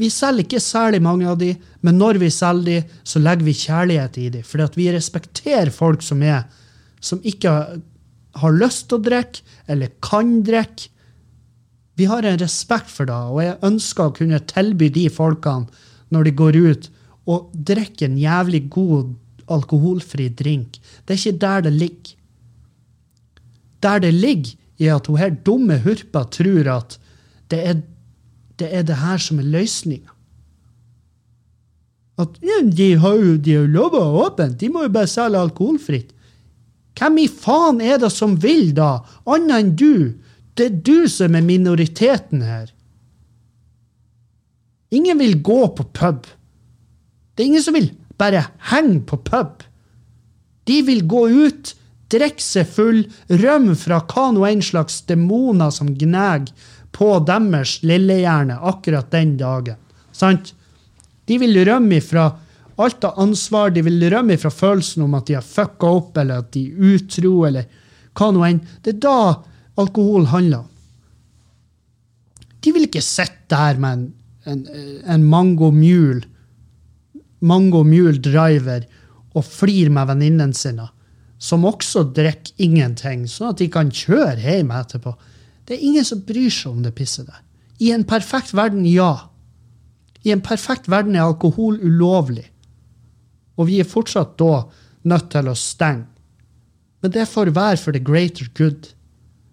[0.00, 1.52] Vi selger ikke særlig mange av de,
[1.84, 4.42] men når vi selger de, så legger vi kjærlighet i de.
[4.46, 6.46] Fordi at vi respekterer folk som er
[7.02, 7.52] som ikke
[8.40, 10.88] har lyst til å drikke, eller kan drikke.
[12.00, 15.68] Vi har en respekt for det, og jeg ønsker å kunne tilby de folkene,
[16.12, 16.88] når de går ut,
[17.28, 19.12] å drikke en jævlig god
[19.52, 20.80] alkoholfri drink.
[21.04, 22.16] Det er ikke der det ligger.
[23.82, 26.96] Der det ligger, er at hun her dumme hurpa tror at
[27.52, 27.82] det er
[28.58, 30.10] det, er det her som er løsninga.
[32.22, 36.12] At ja, de har jo de har lova åpent, de må jo bare selge alkoholfritt.
[36.98, 39.94] Hvem i faen er det som vil da, annet enn du?
[40.54, 42.68] Det er du som er minoriteten her.
[44.92, 46.26] Ingen vil gå på pub.
[47.32, 47.88] Det er ingen som vil
[48.20, 49.62] bare henge på pub.
[50.68, 51.72] De vil gå ut,
[52.12, 53.00] drikke seg full,
[53.32, 56.52] rømme fra hva nå enn slags demoner som gnager
[56.92, 59.80] på deres lillehjerne akkurat den dagen.
[60.12, 60.52] Sant?
[61.24, 62.28] De vil rømme ifra
[62.84, 66.42] alt av ansvar, de vil rømme fra følelsen om at de har fucka opp, eller
[66.42, 67.68] at de er utro, eller
[68.18, 68.60] hva nå enn.
[68.84, 69.18] Det er da
[69.80, 70.68] alkohol handler om.
[72.62, 74.04] De vil ikke sitte der med en,
[74.46, 74.60] en,
[75.10, 76.22] en Mango Mule,
[77.42, 78.84] Mango Mule Driver
[79.34, 80.86] og flire med venninnene sine,
[81.42, 85.16] som også drikker ingenting, sånn at de kan kjøre hjem etterpå.
[85.66, 87.40] Det er ingen som bryr seg om det pisset der.
[87.82, 89.28] I en perfekt verden, ja.
[90.22, 92.51] I en perfekt verden er alkohol ulovlig.
[93.58, 94.64] Og vi er fortsatt da
[95.08, 96.08] nødt til å stenge.
[97.02, 98.92] Men det får være for the greater good.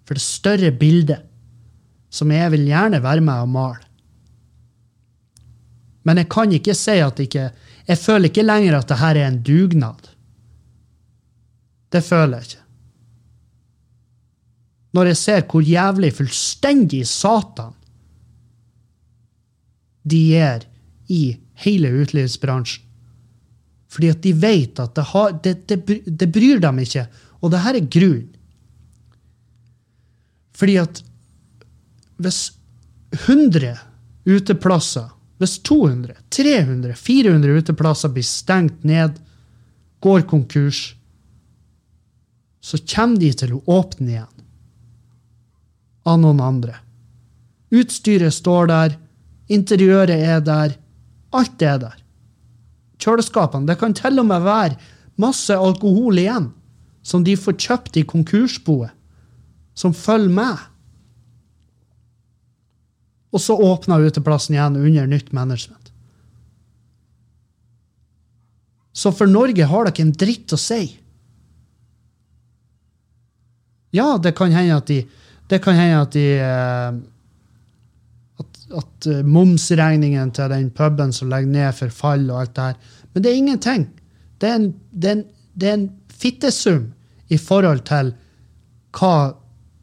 [0.05, 1.25] For det større bildet.
[2.09, 3.85] Som jeg vil gjerne være med og male.
[6.07, 7.49] Men jeg kan ikke si at ikke
[7.89, 10.09] Jeg føler ikke lenger at det her er en dugnad.
[11.89, 12.65] Det føler jeg ikke.
[14.93, 17.73] Når jeg ser hvor jævlig fullstendig satan
[20.05, 20.65] de er
[21.09, 22.88] i hele utelivsbransjen.
[23.89, 27.07] Fordi at de vet at det, har, det, det, det bryr dem ikke.
[27.41, 28.27] Og det her er grunnen.
[30.59, 31.01] Fordi at
[32.19, 32.39] hvis
[33.15, 33.77] 100
[34.27, 35.07] uteplasser,
[35.39, 39.15] hvis 200, 300, 400 uteplasser blir stengt ned,
[40.03, 40.81] går konkurs,
[42.59, 44.35] så kommer de til å åpne igjen.
[46.07, 46.75] Av noen andre.
[47.71, 48.97] Utstyret står der,
[49.47, 50.75] interiøret er der,
[51.31, 51.97] alt er der.
[52.99, 53.67] Kjøleskapene.
[53.69, 54.77] Det kan til og med være
[55.19, 56.49] masse alkohol igjen,
[57.03, 58.91] som de får kjøpt i konkursboet,
[59.73, 60.65] som følger med.
[63.29, 65.91] Og så åpner uteplassen igjen under nytt management.
[68.91, 70.81] Så for Norge har dere en dritt å si.
[73.95, 75.03] Ja, det kan hende at de,
[75.49, 76.97] det kan hende at de eh,
[78.75, 82.75] at, eh, momsregningen til den puben som legger ned, for fall og alt det her.
[83.13, 83.87] Men det er ingenting.
[84.39, 86.93] Det er en, det er en, det er en fittesum
[87.29, 88.13] i forhold til
[88.97, 89.35] hva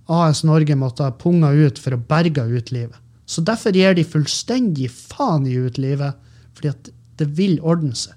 [0.08, 2.98] AS Norge måtte ha punga ut for å berge utelivet.
[3.26, 6.14] Så derfor gir de fullstendig faen i utelivet,
[6.54, 8.14] fordi at det vil ordne seg.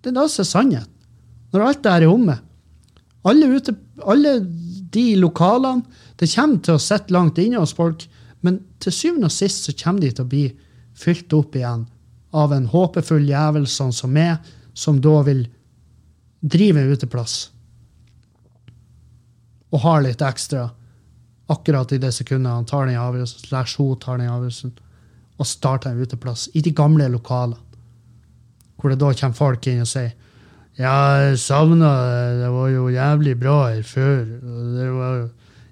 [0.00, 0.90] Det er da som er sannheten.
[1.52, 2.38] Når alt det her er omme.
[3.24, 3.72] Alle, ute,
[4.04, 4.34] alle
[4.92, 5.86] de lokalene
[6.20, 8.04] Det kommer til å sitte langt inne hos folk,
[8.44, 10.44] men til syvende og sist så kommer de til å bli
[10.98, 11.86] fylt opp igjen
[12.34, 14.42] av en håpefull jævel sånn som meg,
[14.74, 15.44] som da vil
[16.44, 17.36] drive uteplass.
[19.72, 20.68] Og har litt ekstra
[21.50, 24.74] akkurat i det sekundet han tar den avgjørelsen, slash hun tar den avgjørelsen,
[25.38, 27.60] og starter en uteplass i de gamle lokalene.
[28.78, 30.12] Hvor det da kommer folk inn og sier
[30.74, 32.22] ja, jeg savna det.
[32.40, 34.24] Det var jo jævlig bra her før.
[34.74, 35.20] Det var,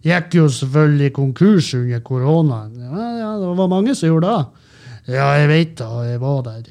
[0.02, 2.74] gikk jo selvfølgelig konkurs under koronaen.
[2.80, 4.68] Ja, ja, det var mange som gjorde det.
[5.12, 6.68] Ja, jeg vet da, jeg var der.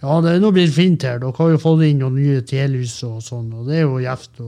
[0.00, 1.18] Ja, det er nå blitt fint her.
[1.20, 4.44] Dere har jo fått inn noen nye telys og sånn, og det er jo gjevt.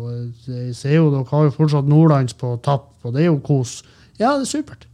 [0.48, 3.80] Jeg ser jo dere har jo fortsatt Nordlands på tapp, og det er jo kos.
[4.16, 4.86] Ja, det er supert.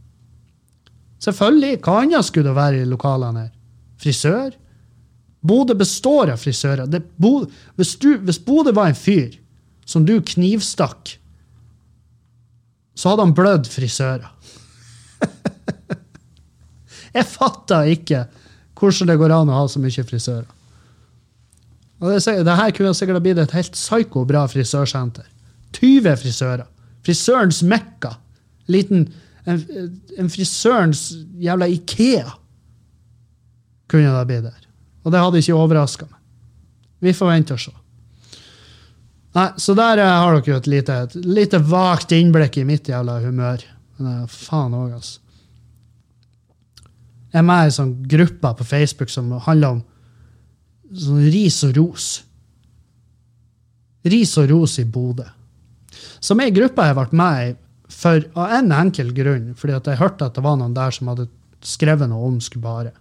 [1.23, 1.79] Selvfølgelig.
[1.85, 3.53] Hva annet skulle det være i lokalene her?
[3.99, 4.51] Frisør?
[5.39, 6.87] Bodø består av frisører.
[6.91, 7.45] Det, Bo,
[7.79, 9.37] hvis, du, hvis Bodø var en fyr
[9.87, 11.15] som du knivstakk,
[12.99, 14.27] så hadde han blødd frisører.
[17.15, 18.25] Jeg fatter ikke
[18.79, 20.47] hvordan det går an å ha så mye frisører.
[21.99, 25.25] Og det, det her kunne sikkert ha blitt et helt psyko bra frisørsenter.
[25.75, 26.67] 20 frisører.
[27.03, 28.13] Frisørens mekka.
[28.71, 29.07] Liten,
[29.47, 29.59] en,
[30.19, 31.09] en frisørens
[31.43, 32.29] jævla Ikea
[33.89, 34.63] kunne det blitt der.
[35.03, 36.19] Og det hadde ikke overraska meg.
[36.99, 37.75] Vi får vente og se.
[39.37, 42.89] Nei, Så der uh, har dere jo et lite, et lite vagt innblikk i mitt
[42.89, 43.65] jævla humør.
[43.99, 45.19] Men uh, faen òg, altså.
[47.29, 49.81] Jeg er med i sånn gruppe på Facebook som handler om
[50.97, 52.07] sånn ris og ros.
[54.09, 55.27] Ris og ros i Bodø.
[56.23, 57.51] Som ei gruppe jeg ble med i
[57.89, 61.09] for, av en enkel grunn, fordi at jeg hørte at det var noen der som
[61.11, 61.27] hadde
[61.65, 62.93] skrevet noe om Skubare.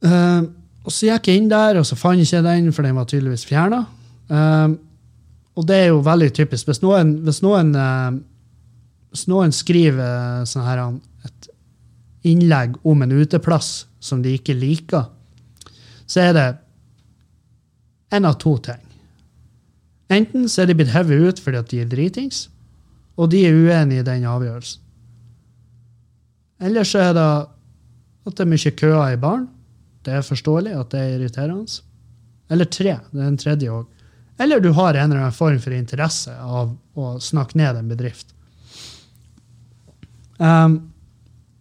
[0.00, 0.48] Uh,
[0.84, 3.08] og så gikk jeg inn der, og så fant jeg ikke den, for den var
[3.08, 3.84] tydeligvis fjerna.
[4.30, 4.68] Uh, eh,
[5.60, 6.70] og det er jo veldig typisk.
[6.70, 8.14] Hvis noen, hvis noen, uh,
[9.12, 10.84] hvis noen skriver sånn her,
[11.28, 11.50] et
[12.30, 15.10] innlegg om en uteplass som de ikke liker,
[16.08, 16.48] så er det
[18.16, 18.80] en av to ting.
[20.10, 22.48] Enten så er de blitt hevet ut fordi at de er dritings,
[23.20, 24.80] og de er uenig i den avgjørelsen.
[26.60, 27.30] Eller så er det
[28.26, 29.46] at det er mye køer i baren.
[30.06, 31.80] Det er forståelig at det er irriterende.
[32.50, 32.96] Eller tre.
[33.12, 33.88] Det er en tredje òg.
[34.40, 38.32] Eller du har en eller annen form for interesse av å snakke ned en bedrift.
[40.40, 40.78] Um,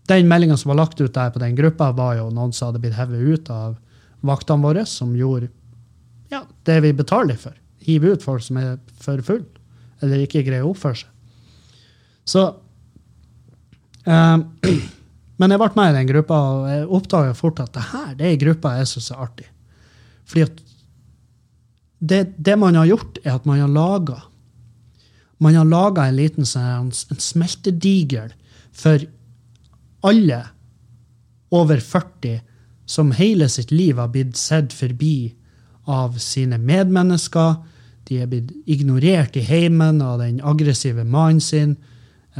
[0.08, 2.82] den meldinga som var lagt ut der på den gruppa, var jo noen som hadde
[2.82, 3.76] blitt hevet ut av
[4.26, 5.52] vaktene våre, som gjorde
[6.32, 7.58] ja, det vi betaler for.
[7.84, 9.44] Hive ut folk som er for full,
[10.00, 11.12] eller ikke greier å oppføre seg.
[12.30, 12.46] Så
[14.06, 14.48] um,
[15.40, 18.26] Men jeg ble med i den gruppa, og jeg oppdaga fort at det her det
[18.28, 19.48] er en gruppa jeg syns er artig.
[20.30, 20.66] Fordi at
[22.00, 24.22] det, det, man har gjort, er at man har laga
[25.40, 28.34] Man har laga en liten en, en smeltedigel
[28.76, 29.00] for
[30.04, 30.40] alle
[31.52, 32.42] over 40
[32.86, 35.34] som hele sitt liv har blitt sett forbi
[35.88, 37.56] av sine medmennesker.
[38.10, 41.78] De er blitt ignorert i heimen av den aggressive mannen sin.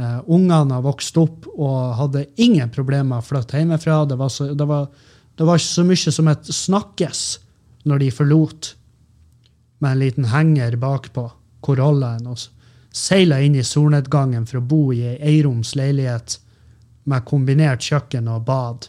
[0.00, 3.98] Uh, ungene har vokst opp og hadde ingen problemer med å flytte hjemmefra.
[4.08, 4.86] Det var, så, det, var,
[5.36, 7.24] det var, ikke så mye som et snakkes
[7.90, 8.70] når de forlot
[9.80, 11.26] med en liten henger bakpå
[11.64, 12.40] Corollaen og
[12.96, 16.38] seila inn i solnedgangen for å bo i ei eiroms leilighet
[17.10, 18.88] med kombinert kjøkken og bad.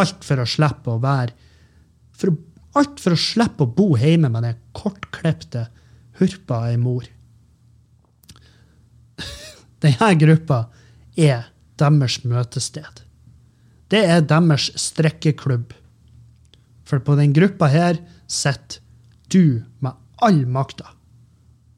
[0.00, 1.36] Alt for å slippe å være
[2.16, 2.32] for,
[2.78, 5.66] Alt for å slippe å bo hjemme med den kortklipte
[6.20, 7.06] hurpa ei mor.
[9.84, 10.64] Denne gruppa
[11.18, 13.04] er deres møtested.
[13.88, 15.72] Det er deres strekkeklubb.
[16.88, 18.80] For på den gruppa her sitter
[19.32, 20.88] du med all makta.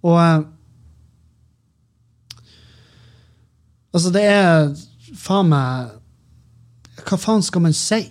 [0.06, 0.48] Og eh,
[3.90, 4.68] Altså, det er
[5.18, 5.96] faen meg
[7.08, 8.04] Hva faen skal man si?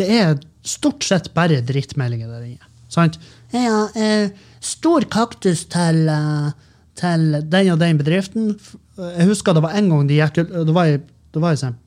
[0.00, 2.68] Det er stort sett bare drittmeldinger der inne.
[2.88, 3.18] Sant?
[3.52, 4.32] Ja, eh,
[4.64, 6.54] stor kaktus til, uh,
[7.00, 8.52] til den og den bedriften.
[9.00, 11.00] Jeg husker det var en gang de gikk Det var ei,
[11.32, 11.78] det var sånn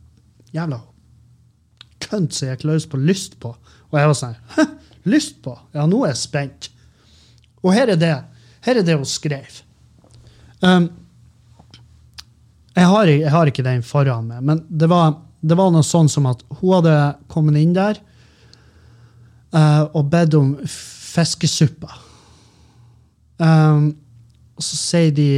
[0.54, 0.82] jævla
[2.04, 3.54] kønt som gikk løs på lyst på.
[3.92, 4.40] Og jeg var sånn
[5.04, 5.52] Lyst på?
[5.76, 6.70] Ja, nå er jeg spent.
[7.60, 8.14] Og her er det.
[8.64, 9.58] Her er det hun skrev.
[10.64, 10.86] Um,
[12.72, 16.08] jeg, har, jeg, har, ikke den foran meg, men det var, det var, noe sånn
[16.08, 16.96] som at hun hadde
[17.28, 18.00] kommet inn der
[19.52, 21.92] uh, og bedt om fiskesuppa.
[23.44, 23.92] Um,
[24.58, 25.30] og så sier de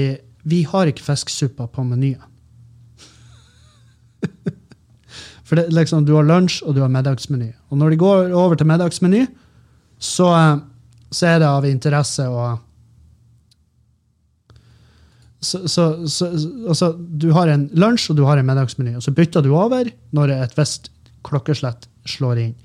[0.45, 2.21] vi har ikke fiskesuppa på menyen.
[5.45, 7.49] For det, liksom, du har lunsj og du har middagsmeny.
[7.69, 9.23] Og når de går over til middagsmeny,
[9.97, 10.29] så,
[11.09, 12.53] så er det av interesse å
[15.45, 16.25] så, så, så
[16.67, 19.91] altså, du har en lunsj og du har en middagsmeny, og så bytter du over
[20.15, 20.89] når et visst
[21.25, 22.55] klokkeslett slår inn.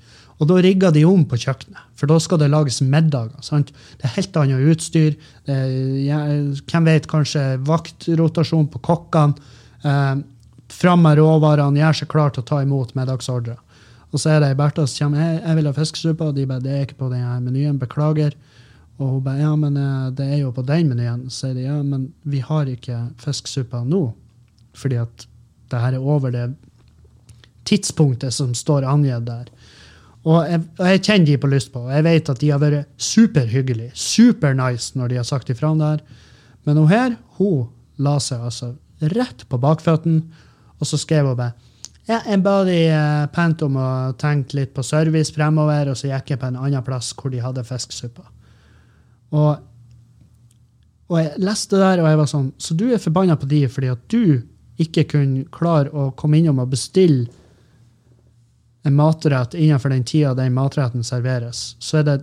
[0.41, 3.37] Og da rigger de om på kjøkkenet, for da skal det lages middager.
[3.45, 3.69] Sant?
[4.01, 5.17] Det er helt annet utstyr.
[5.45, 9.51] Er, hvem vet, kanskje vaktrotasjon på kokkene.
[9.85, 10.15] Eh,
[10.71, 13.59] fram med råvarene, gjør seg klar til å ta imot middagsordre.
[14.11, 16.47] Og så er det ei Bertha som kommer jeg, jeg vil ha fiskesuppe, og de
[16.49, 18.33] bare det er ikke på denne menyen, beklager.
[18.97, 21.27] Og hun bare ja, men eh, det er jo på den menyen.
[21.29, 24.07] Så sier de ja, men vi har ikke fiskesuppa nå,
[24.73, 25.29] fordi at
[25.71, 26.49] det her er over det
[27.69, 29.47] tidspunktet som står angitt der.
[30.21, 32.61] Og jeg, og jeg, kjenner de på lyst på, og jeg vet at de har
[32.61, 36.03] vært superhyggelige, supernice når de har sagt ifra om det her.
[36.67, 38.75] Men hun her hun la seg altså
[39.15, 40.21] rett på bakføttene,
[40.77, 41.57] og så skrev hun bare
[42.09, 46.09] ja, jeg ba de uh, pent om å tenke litt på service fremover, og så
[46.09, 48.25] gikk jeg på en annen plass hvor de hadde fiskesuppa.
[49.37, 49.51] Og,
[51.07, 53.91] og, jeg leste der, og jeg var sånn Så du er forbanna på de fordi
[53.93, 54.41] at du
[54.81, 57.29] ikke kunne klare å komme innom og bestille
[58.83, 62.17] en matrett innenfor den tida den matretten serveres, så er det,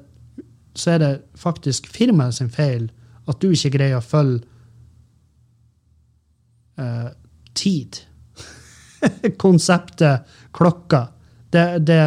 [0.74, 2.88] så er det faktisk firmaet sin feil
[3.28, 4.42] at du ikke greier å følge
[6.80, 7.11] uh,
[7.59, 8.00] tid
[9.42, 11.06] konseptet klokka.
[11.50, 12.00] Det, det,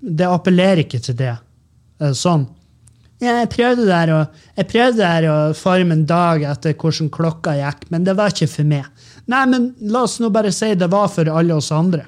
[0.00, 1.32] det, appellerer ikke til det.
[2.00, 2.44] Eh, sånn.
[3.22, 4.18] Jeg prøvde der å,
[4.58, 8.50] jeg prøvde der å forme en dag etter hvordan klokka gikk, men det var ikke
[8.50, 8.90] for meg.
[9.30, 12.04] Nei, men la oss nå bare si det var for alle oss andre.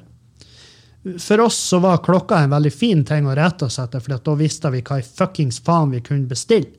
[1.07, 4.35] For oss så var klokka en veldig fin ting å rette oss etter, for da
[4.39, 6.73] visste vi hva i fuckings faen vi kunne bestille.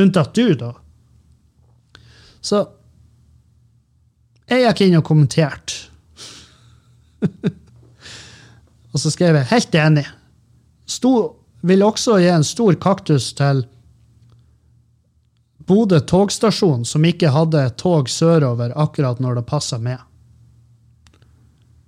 [0.00, 0.70] Unntatt du, da.
[2.40, 2.62] Så
[4.48, 5.88] jeg gikk inn og kommenterte
[8.92, 10.08] og så skrev jeg 'helt enig'.
[10.86, 13.62] Stor, vil også gi en stor kaktus til
[15.62, 20.00] Bodø togstasjon, som ikke hadde tog sørover akkurat når det passa med.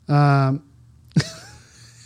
[0.07, 0.55] Uh,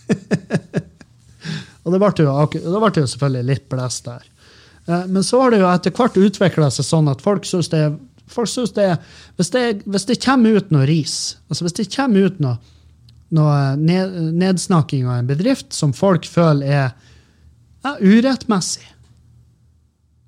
[1.82, 4.24] og det ble, jo, det ble jo selvfølgelig litt blest der.
[4.88, 7.84] Uh, men så har det jo etter hvert utvikla seg sånn at folk syns det,
[8.76, 8.88] det
[9.36, 12.59] hvis, det hvis det kommer ut noe ris, altså hvis det kommer ut noe
[13.34, 16.86] noe nedsnakking av en bedrift som folk føler er
[17.84, 18.86] ja, urettmessig,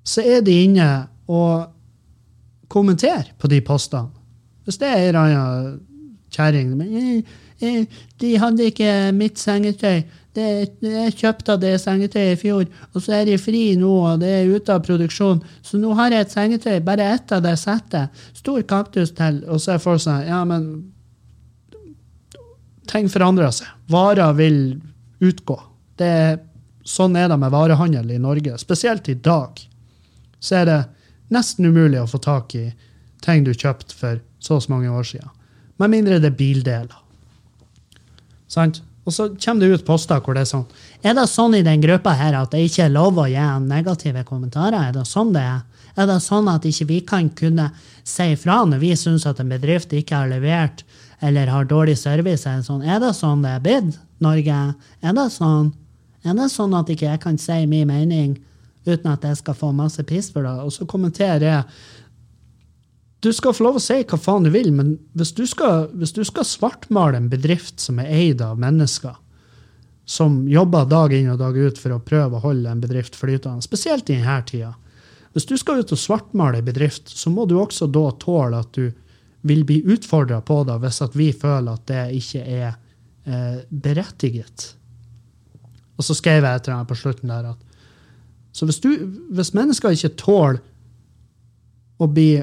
[0.05, 0.89] så er de inne
[1.29, 1.69] og
[2.71, 4.11] kommenterer på de postene.
[4.65, 5.79] Hvis det er ei eller annen
[6.31, 6.75] kjerring
[7.61, 10.01] De hadde ikke mitt sengetøy.
[10.31, 10.45] Det,
[10.79, 14.53] jeg kjøpte det sengetøyet i fjor, og så er de fri nå, og det er
[14.53, 15.41] ute av produksjon.
[15.65, 18.23] Så nå har jeg et sengetøy, bare ett av det settet.
[18.37, 19.41] Stor kaktus til.
[19.51, 20.69] Og så er folk sånn Ja, men
[22.91, 23.67] ting forandrer seg.
[23.91, 24.61] Varer vil
[25.21, 25.59] utgå.
[25.99, 26.13] Det
[26.87, 28.57] sånn er det med varehandel i Norge.
[28.61, 29.59] Spesielt i dag.
[30.39, 30.79] Så er det
[31.31, 32.69] nesten umulig å få tak i
[33.21, 35.29] ting du kjøpte for så og så mange år siden.
[35.81, 37.00] Med mindre det er bildeler.
[38.51, 38.81] Sant?
[39.01, 40.67] Og så kommer det ut poster hvor det er sånn
[41.01, 44.25] Er det sånn i den gruppa her at det ikke er lov å gi negative
[44.27, 44.89] kommentarer?
[44.89, 45.63] Er det sånn det er?
[45.97, 47.71] Er det sånn at ikke vi kan kunne
[48.07, 50.85] si ifra når vi syns at en bedrift ikke har levert
[51.21, 52.45] eller har dårlig service?
[52.45, 54.61] Er det sånn, er det, sånn det er blitt, Norge?
[55.01, 55.73] Er det sånn?
[56.23, 58.37] Er det sånn at ikke jeg kan si min mening
[58.85, 60.53] uten at jeg skal få masse piss for det?
[60.61, 61.63] Og så kommenterer jeg
[63.21, 66.13] du skal få lov å si hva faen du vil, men hvis du skal, hvis
[66.15, 69.13] du skal svartmale en bedrift som er eid av mennesker,
[70.09, 73.61] som jobber dag inn og dag ut for å prøve å holde en bedrift flytende,
[73.61, 74.73] spesielt i denne tida
[75.31, 78.73] Hvis du skal ut og svartmale en bedrift, så må du også da tåle at
[78.75, 78.89] du
[79.47, 82.67] vil bli utfordra på det hvis at vi føler at det ikke er
[83.23, 84.65] eh, berettiget.
[85.95, 87.67] Og så skrev jeg etter på slutten der at
[88.51, 88.89] så hvis, du,
[89.31, 90.59] hvis mennesker ikke tåler
[92.01, 92.41] å bli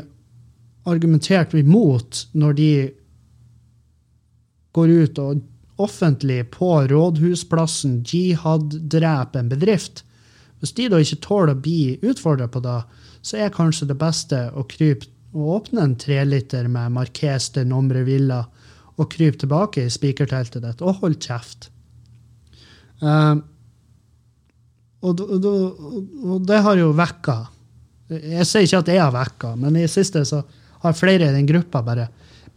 [0.88, 2.72] argumentert imot når de
[4.76, 5.44] går ut og
[5.78, 10.02] offentlig på rådhusplassen jihad-dreper en bedrift,
[10.58, 12.80] hvis de da ikke tåler å bli utfordra på det,
[13.22, 18.00] så er kanskje det beste å krype og åpne en treliter med Marques de Nombre
[18.06, 18.40] Villa
[18.98, 21.68] og krype tilbake i spikerteltet ditt og holde kjeft.
[23.02, 23.36] Uh,
[25.04, 25.44] og, og,
[26.24, 27.36] og, det har jo vekka
[28.10, 30.40] Jeg sier ikke at jeg har vekka, men i siste så
[30.82, 32.08] har flere i den gruppa bare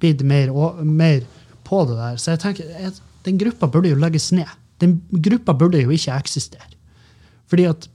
[0.01, 0.51] blitt mer,
[0.84, 1.24] mer,
[1.63, 2.19] på det der.
[2.19, 2.93] Så jeg tenker, jeg,
[3.26, 4.49] den gruppa burde jo legges ned.
[4.82, 6.67] Den gruppa burde jo ikke eksistere.
[7.51, 7.88] Fordi at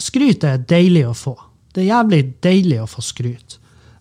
[0.00, 1.34] skryt er deilig å få.
[1.74, 3.58] Det er jævlig deilig å få skryt.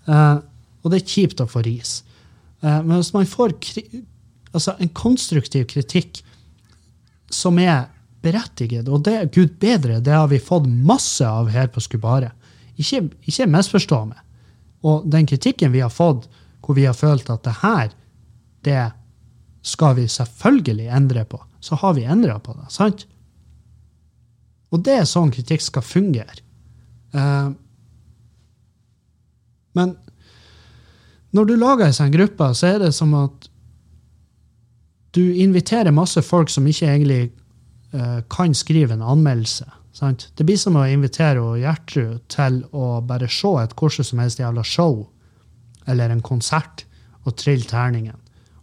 [0.07, 0.39] Uh,
[0.83, 2.01] og det er kjipt å få ris.
[2.63, 3.55] Uh, men hvis man får
[4.53, 6.21] altså en konstruktiv kritikk
[7.33, 7.89] som er
[8.23, 12.31] berettiget, og det, gud bedre, det har vi fått masse av her på Skubare.
[12.79, 14.21] Ikke, ikke misforstå meg.
[14.83, 16.27] Og den kritikken vi har fått,
[16.63, 17.91] hvor vi har følt at det her,
[18.63, 18.83] det
[19.63, 22.69] skal vi selvfølgelig endre på, så har vi endra på det.
[22.71, 23.05] sant?
[24.73, 26.41] Og det er sånn kritikk skal fungere.
[27.13, 27.53] Uh,
[29.77, 29.95] men
[31.33, 33.47] når du lager ei sånn gruppe, så er det som at
[35.13, 37.21] du inviterer masse folk som ikke egentlig
[37.93, 39.69] uh, kan skrive en anmeldelse.
[39.93, 40.31] Sant?
[40.33, 44.63] Det blir som å invitere Gjertrud til å bare se et hvordan som helst jævla
[44.65, 45.03] show
[45.85, 46.85] eller en konsert
[47.23, 48.17] og trille terningen.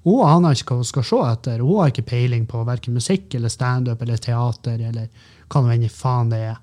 [0.04, 1.60] Hun aner ikke hva hun skal se etter.
[1.60, 5.06] Hun har ikke peiling på verken musikk eller standup eller teater eller
[5.52, 6.58] hva nå enn faen det er.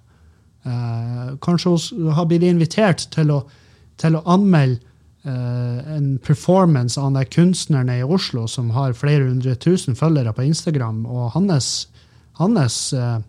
[0.67, 3.39] Uh, kanskje hun har blitt invitert til å,
[4.01, 4.81] til å anmelde
[5.23, 10.43] uh, en performance av den kunstneren i Oslo som har flere hundre tusen følgere på
[10.49, 11.87] Instagram, og hans,
[12.41, 13.21] hans uh,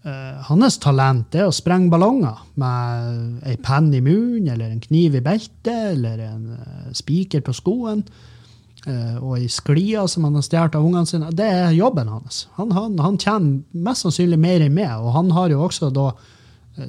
[0.00, 5.18] Uh, hans talent er å sprenge ballonger med ei penn i munnen eller en kniv
[5.18, 8.00] i beltet eller en uh, spiker på skoen
[8.86, 11.28] uh, og ei sklie som han har stjålet av ungene sine.
[11.36, 12.46] Det er jobben hans.
[12.56, 16.08] Han, han, han, tjener mest sannsynlig mer enn meg, og han har jo også da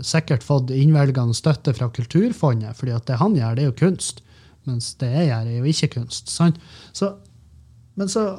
[0.07, 4.23] sikkert fått innvelgende støtte fra Kulturfondet, fordi at det han gjør, det er jo kunst,
[4.69, 6.31] mens det jeg gjør, er jo ikke kunst.
[6.31, 6.63] Sant?
[6.95, 7.11] Så,
[7.99, 8.29] men så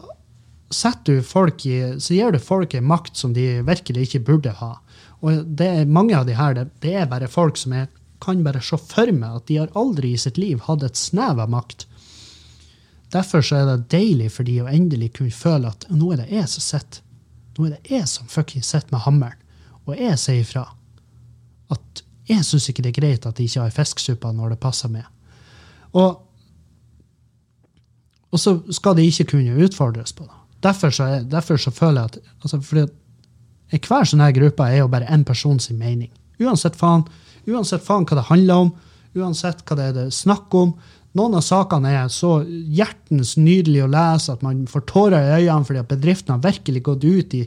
[0.75, 4.55] setter du folk i, så gir du folk en makt som de virkelig ikke burde
[4.59, 4.75] ha.
[5.23, 7.91] Og det er mange av de her, det, det er bare folk som jeg
[8.23, 11.41] kan bare se for meg at de har aldri i sitt liv hatt et snev
[11.43, 11.87] av makt.
[13.12, 16.31] Derfor så er det deilig for de å endelig kunne føle at nå er det
[16.33, 17.03] jeg som sitter.
[17.57, 19.39] Nå er det jeg som fucking sitter med hammeren.
[19.85, 20.62] Og jeg sier ifra.
[21.75, 24.93] At jeg syns ikke det er greit at de ikke har fiskesuppe når det passer
[24.93, 25.09] meg.
[25.93, 26.23] Og,
[28.33, 30.41] og så skal de ikke kunne utfordres på det.
[30.63, 32.91] Derfor så, er, derfor så føler jeg at altså fordi
[33.73, 36.11] Hver sånn her gruppe er jo bare én person sin mening.
[36.43, 37.07] Uansett faen,
[37.49, 38.73] uansett faen hva det handler om,
[39.17, 40.75] uansett hva det er det er snakk om.
[41.17, 45.65] Noen av sakene er så hjertens nydelig å lese at man får tårer i øynene
[45.65, 47.47] fordi at bedriften har virkelig gått ut i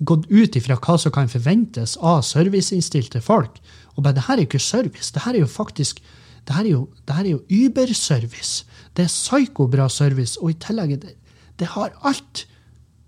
[0.00, 3.58] gått ut ifra hva som kan forventes av serviceinnstilte folk.
[3.94, 5.12] Og bare, det her er jo ikke service.
[5.12, 6.00] Det her er jo faktisk
[6.48, 8.64] det her er jo, det her er jo Uber-service.
[8.96, 10.38] Det er psyko-bra service.
[10.40, 11.12] Og i tillegg det,
[11.60, 12.46] det har alt.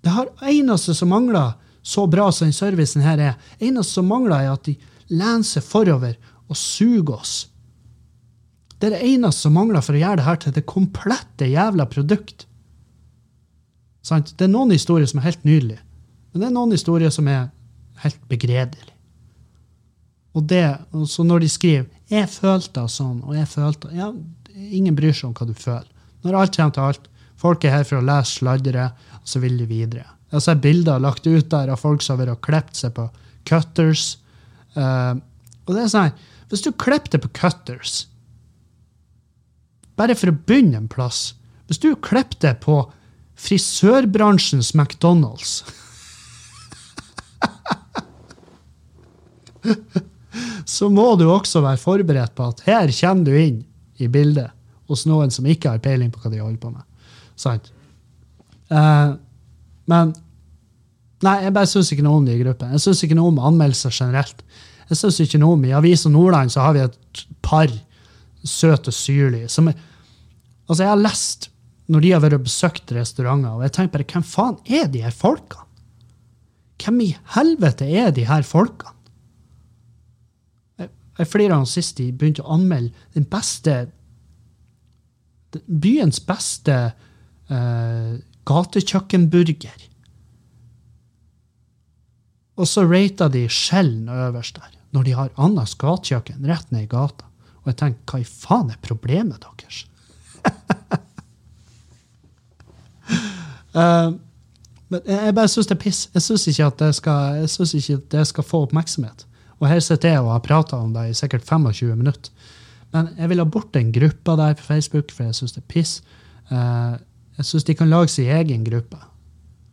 [0.03, 4.44] Det har eneste som mangler, så bra som den servicen her er, eneste som mangler,
[4.44, 4.76] er at de
[5.12, 6.18] lener seg forover
[6.50, 7.34] og suger oss.
[8.76, 11.86] Det er det eneste som mangler for å gjøre det her til det komplette jævla
[11.90, 12.46] produkt.
[14.03, 14.34] Sant?
[14.36, 15.82] Det er noen historier som er helt nydelige,
[16.32, 17.46] men det er noen historier som er
[18.03, 18.90] helt begredelige.
[20.32, 20.64] Og det,
[21.12, 24.12] så når de skriver 'Jeg følte det sånn', og 'jeg følte Ja,
[24.55, 25.88] ingen bryr seg om hva du føler.
[26.24, 27.09] Når alt kommer til alt,
[27.43, 30.07] Folk er her for å lese sladdere, og så vil de videre.
[30.32, 33.09] Jeg sett bilder lagt ut der av folk som har vært klippet seg på
[33.49, 34.16] cutters.
[34.76, 35.18] Uh,
[35.66, 36.14] Og det er sånn,
[36.49, 38.07] Hvis du klipper det på cutters
[40.01, 41.34] Bare for å begynne en plass
[41.68, 42.78] Hvis du klipper det på
[43.36, 45.59] frisørbransjens McDonald's
[50.72, 53.61] Så må du også være forberedt på at her kommer du inn
[54.01, 54.57] i bildet
[54.88, 56.84] hos noen som ikke har peiling på hva de holder på med.
[57.43, 57.72] Sant?
[58.72, 59.18] Uh,
[59.90, 60.14] men
[61.22, 62.72] Nei, jeg bare syns ikke noe om de i gruppen.
[62.74, 64.40] Jeg syns ikke noe om anmeldelser generelt.
[64.88, 67.70] Jeg synes ikke noe om I Avisa Nordland så har vi et par
[68.43, 69.78] søte og syrlige som er,
[70.66, 71.49] Altså, jeg har lest
[71.90, 75.03] når de har vært og besøkt restauranter, og jeg tenker bare hvem faen er de
[75.03, 75.66] her folkene?
[76.82, 78.95] Hvem i helvete er de her folkene?
[80.80, 80.88] Jeg,
[81.18, 83.84] jeg flirer av sist de begynte å anmelde den beste
[85.53, 86.76] Byens beste
[87.51, 88.18] uh,
[88.49, 89.88] gatekjøkkenburger.
[92.61, 96.90] Og så rater de skjellen øverst der, når de har Annas gatekjøkken rett ned i
[96.90, 97.26] gata.
[97.62, 99.84] Og jeg tenker, hva i faen er problemet deres?
[103.74, 104.12] uh,
[104.93, 106.07] men jeg bare syns det er piss.
[106.12, 106.70] Jeg syns ikke,
[107.78, 109.26] ikke at det skal få oppmerksomhet.
[109.62, 112.34] Og her sitter jeg og har prata om det i sikkert 25 minutter.
[112.93, 115.70] Men jeg vil ha bort den gruppa der på Facebook, for jeg syns det er
[115.70, 116.03] piss.
[116.51, 116.99] Uh,
[117.37, 118.99] jeg syns de kan lage sin egen gruppe.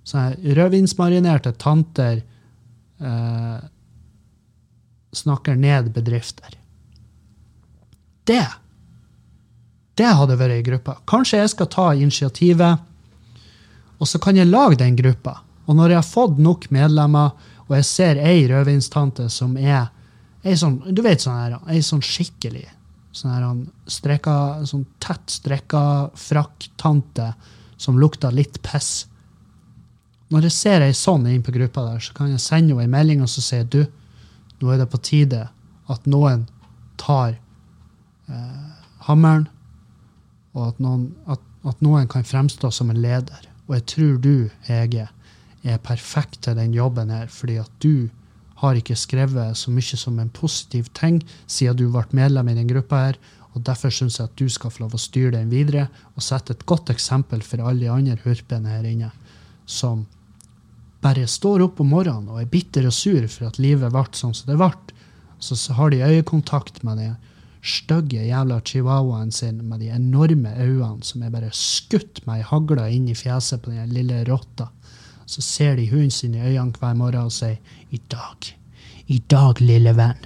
[0.07, 3.59] Sånne rødvinsmarinerte tanter eh,
[5.13, 6.55] snakker ned bedrifter.
[8.29, 8.45] Det
[9.99, 10.95] det hadde vært ei gruppe.
[11.09, 12.85] Kanskje jeg skal ta initiativet,
[13.99, 15.41] og så kan jeg lage den gruppa.
[15.67, 17.33] Og når jeg har fått nok medlemmer,
[17.67, 19.89] og jeg ser ei rødvinstante som er
[20.47, 22.63] ei sånn, du vet sånn her, ei sånn skikkelig
[23.15, 25.81] sånn strekka, sånn tett strekka
[26.17, 27.33] frakktante
[27.79, 29.07] som lukter litt piss.
[30.29, 32.93] Når jeg ser ei sånn inn på gruppa der, så kan jeg sende henne en
[32.93, 33.81] melding og så si du,
[34.59, 35.47] nå er det på tide
[35.89, 36.45] at noen
[37.01, 37.33] tar
[38.29, 38.67] eh,
[39.07, 39.47] hammeren,
[40.53, 43.47] og at noen, at, at noen, kan fremstå som en leder.
[43.69, 44.35] Og jeg tror du,
[44.67, 45.07] Hege,
[45.63, 48.09] er perfekt til den jobben her, fordi at du
[48.61, 52.69] har ikke skrevet så mye som en positiv ting siden du ble medlem i den
[52.71, 53.19] gruppa her,
[53.55, 56.53] og Derfor syns jeg at du skal få lov å styre den videre og sette
[56.53, 59.09] et godt eksempel for alle de andre hurpene her inne
[59.69, 60.05] som
[61.03, 64.35] bare står opp om morgenen og er bitter og sur for at livet ble sånn
[64.37, 64.71] som det ble.
[65.39, 67.13] Så, har de øyekontakt med den
[67.63, 72.87] stygge jævla chihuahuaen sin med de enorme øynene som er bare skutt med ei hagle
[72.91, 74.69] inn i fjeset på den lille rotta.
[75.29, 77.59] Så ser de hunden sin i øynene hver morgen og sier
[77.93, 78.47] i dag,
[79.07, 80.23] i dag, lille venn,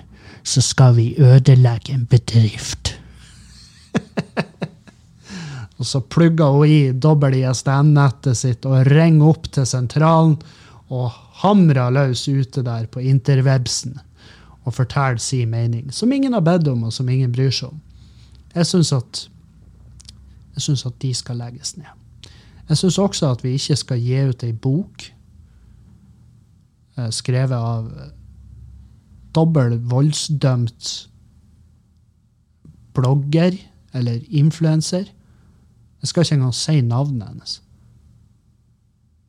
[0.47, 2.93] så skal vi ødelegge en bedrift.
[5.77, 10.37] og så plugger hun i dobbel-ISDN-nettet sitt og ringer opp til sentralen
[10.87, 11.11] og
[11.43, 13.99] hamrer løs ute der på interwebsen
[14.63, 17.81] og forteller sin mening, som ingen har bedt om, og som ingen bryr seg om.
[18.55, 19.25] Jeg syns at,
[20.55, 21.91] at de skal legges ned.
[22.69, 25.07] Jeg syns også at vi ikke skal gi ut ei bok
[26.97, 27.89] eh, skrevet av
[29.35, 30.91] dobbel voldsdømt
[32.93, 33.57] blogger
[33.93, 35.09] eller influenser.
[36.01, 37.59] Jeg skal ikke engang si navnet hennes.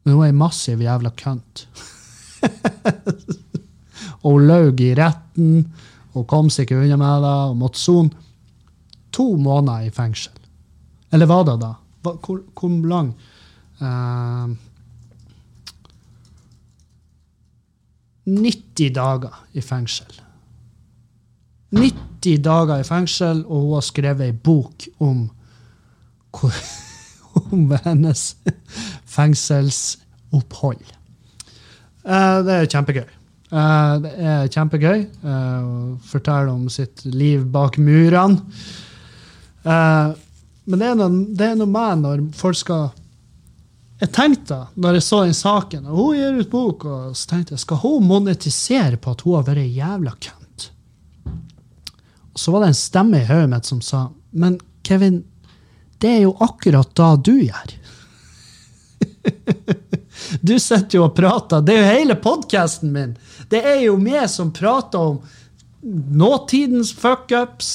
[0.05, 1.67] Men hun er ei massiv jævla kønt.
[4.23, 5.73] og hun løy i retten
[6.15, 8.11] og kom seg ikke unna med det og måtte sone
[9.15, 10.35] to måneder i fengsel.
[11.13, 11.73] Eller var det da?
[12.05, 13.15] Hvor, hvor lang?
[13.81, 14.57] Uh, eh,
[18.25, 20.21] 90 dager i fengsel.
[21.75, 25.27] 90 dager i fengsel, og hun har skrevet ei bok om,
[27.43, 28.37] om hennes
[29.17, 30.85] fengselsopphold.
[32.05, 33.09] Uh, det er kjempegøy.
[33.55, 38.41] Uh, det er kjempegøy uh, fortelle om sitt liv bak murene.
[40.65, 42.87] Men det er, noe, det er noe med når folk skal
[44.01, 47.55] Jeg tenkte, når jeg så den saken, og hun gir ut bok, og så tenkte
[47.55, 50.41] jeg, skal hun monetisere på at hun har vært jævla kønt?
[52.35, 55.25] så var det en stemme i hodet mitt som sa Men Kevin,
[55.99, 57.71] det er jo akkurat da du gjør.
[60.49, 61.63] du sitter jo og prater.
[61.65, 63.15] Det er jo hele podkasten min.
[63.49, 65.23] Det er jo meg som prater om
[66.21, 67.71] nåtidens fuckups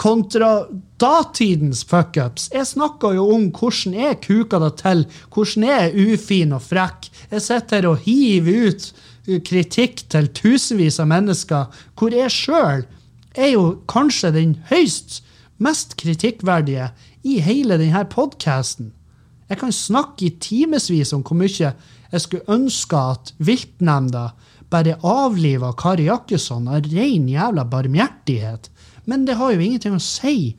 [0.00, 0.64] kontra
[1.00, 2.50] datidens fuckups.
[2.52, 7.08] Jeg snakker jo om hvordan jeg kuker det til, hvordan jeg er ufin og frekk.
[7.30, 8.92] Jeg sitter her og hiver ut
[9.46, 12.86] kritikk til tusenvis av mennesker, hvor jeg sjøl
[13.38, 15.20] er jo kanskje den høyst
[15.60, 16.90] mest kritikkverdige
[17.22, 18.92] i hele denne podkasten.
[19.50, 21.72] Jeg kan snakke i timevis om hvor mye
[22.10, 24.30] jeg skulle ønske at viltnemnda
[24.70, 28.70] bare avliva Kari Jakkesson av ren jævla barmhjertighet.
[29.10, 30.54] Men det har jo ingenting å si.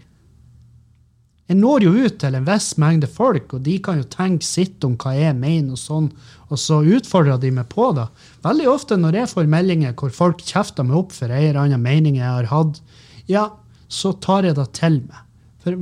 [1.52, 4.86] Jeg når jo ut til en viss mengde folk, og de kan jo tenke sitt
[4.88, 6.06] om hva jeg mener, og sånn,
[6.48, 8.06] og så utfordrer de meg på det.
[8.46, 11.84] Veldig ofte når jeg får meldinger hvor folk kjefter meg opp for en eller annen
[11.84, 12.80] mening jeg har hatt,
[13.28, 13.44] ja,
[13.92, 15.28] så tar jeg det til meg.
[15.60, 15.76] For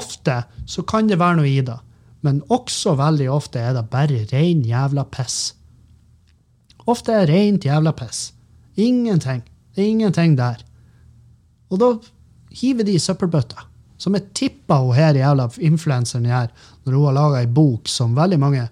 [0.00, 1.76] ofte så kan det være noe i det,
[2.24, 5.40] men også veldig ofte er det bare rein jævla piss.
[6.88, 8.30] Ofte er det rent jævla piss.
[8.80, 9.44] Ingenting.
[9.76, 10.64] Det er ingenting der.
[11.68, 11.96] Og da
[12.56, 13.68] hiver de i søppelbøtta.
[14.00, 16.48] Som jeg tippa hun her jævla influenseren gjør,
[16.86, 18.64] når hun har laga ei bok som veldig mange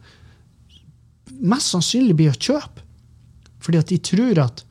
[1.38, 2.84] mest sannsynlig blir å kjøpe.
[3.62, 4.64] Fordi at de tror at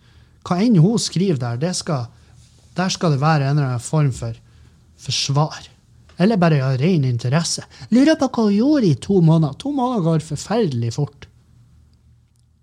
[0.47, 2.07] hva enn hun skriver der, det skal,
[2.77, 4.37] der skal det være en eller annen form for
[5.03, 5.67] forsvar.
[6.17, 7.61] Eller bare av ren interesse.
[7.93, 9.57] Lurer på hva hun gjorde i to måneder.
[9.61, 11.27] To måneder går forferdelig fort.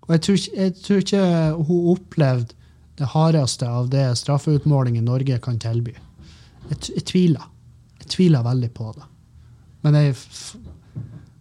[0.05, 2.53] Og jeg tror, ikke- jeg tror ikke hun opplevde
[2.97, 5.95] det hardeste av det straffeutmåling i Norge kan tilby.
[6.69, 7.47] Jeg, jeg tviler.
[8.05, 9.05] Jeg tviler veldig på det.
[9.81, 10.19] Men det er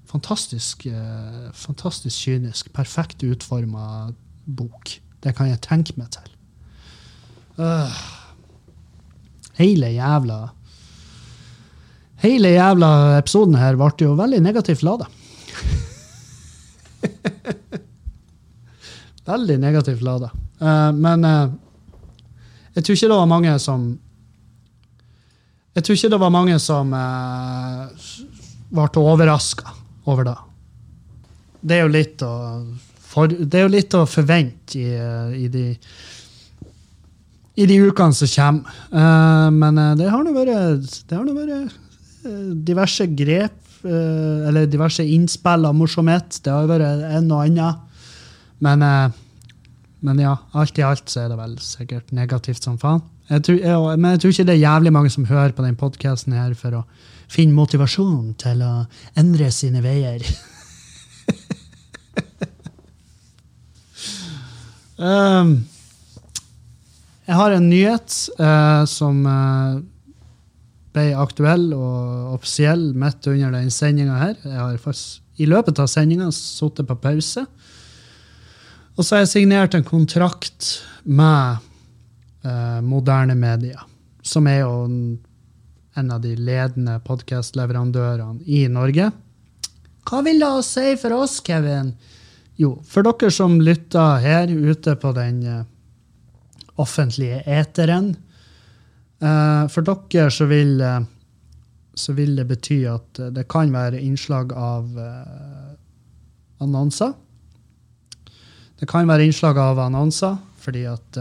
[0.08, 2.72] fantastisk, eh, fantastisk kynisk.
[2.72, 4.12] Perfekt utforma
[4.46, 5.00] bok.
[5.20, 6.30] Det kan jeg tenke meg til.
[7.54, 7.92] Uh,
[9.54, 10.48] hele jævla
[12.24, 15.06] Hele jævla episoden her ble jo veldig negativt lada.
[19.30, 20.30] veldig negativt lada.
[20.58, 21.52] Uh, men uh,
[22.74, 24.00] jeg tror ikke det var mange som
[25.74, 27.90] Jeg tror ikke det var mange som uh,
[28.74, 29.72] ble overraska
[30.10, 30.36] over det.
[31.64, 32.34] Det er jo litt å,
[33.00, 33.32] for,
[33.64, 35.64] jo litt å forvente i, eh, i de
[37.54, 38.78] i de ukene som kommer.
[38.90, 41.74] Eh, men eh, det har nå vært,
[42.26, 46.40] eh, diverse grep, eh, eller diverse innspill av morsomhet.
[46.42, 47.80] Det har jo vært en og annen.
[48.64, 49.10] Men, eh,
[50.04, 53.04] men ja, alt i alt så er det vel sikkert negativt som faen.
[53.30, 55.76] Jeg tror, jeg, men jeg tror ikke det er jævlig mange som hører på den
[55.80, 56.82] podkasten her for å
[57.32, 58.84] finne motivasjon til å
[59.18, 60.22] endre sine veier.
[65.00, 65.64] um,
[67.24, 69.80] jeg har en nyhet uh, som uh,
[70.94, 74.36] ble aktuell og offisiell midt under den sendinga her.
[74.44, 77.42] Jeg har faktisk i løpet av sendinga sittet på pause.
[78.94, 81.64] Og så har jeg signert en kontrakt med
[82.44, 83.80] eh, Moderne Media,
[84.22, 89.10] som er jo en, av de ledende podkastleverandørene i Norge.
[90.04, 91.94] Hva vil det si for oss, Kevin?
[92.60, 95.64] Jo, for dere som lytter her ute på den eh,
[96.82, 98.12] offentlige eteren.
[99.22, 100.76] Eh, for dere så vil,
[101.94, 104.90] så vil det bety at det kan være innslag av
[106.62, 107.14] annonser.
[108.74, 111.18] Det kan være innslag av annonser fordi at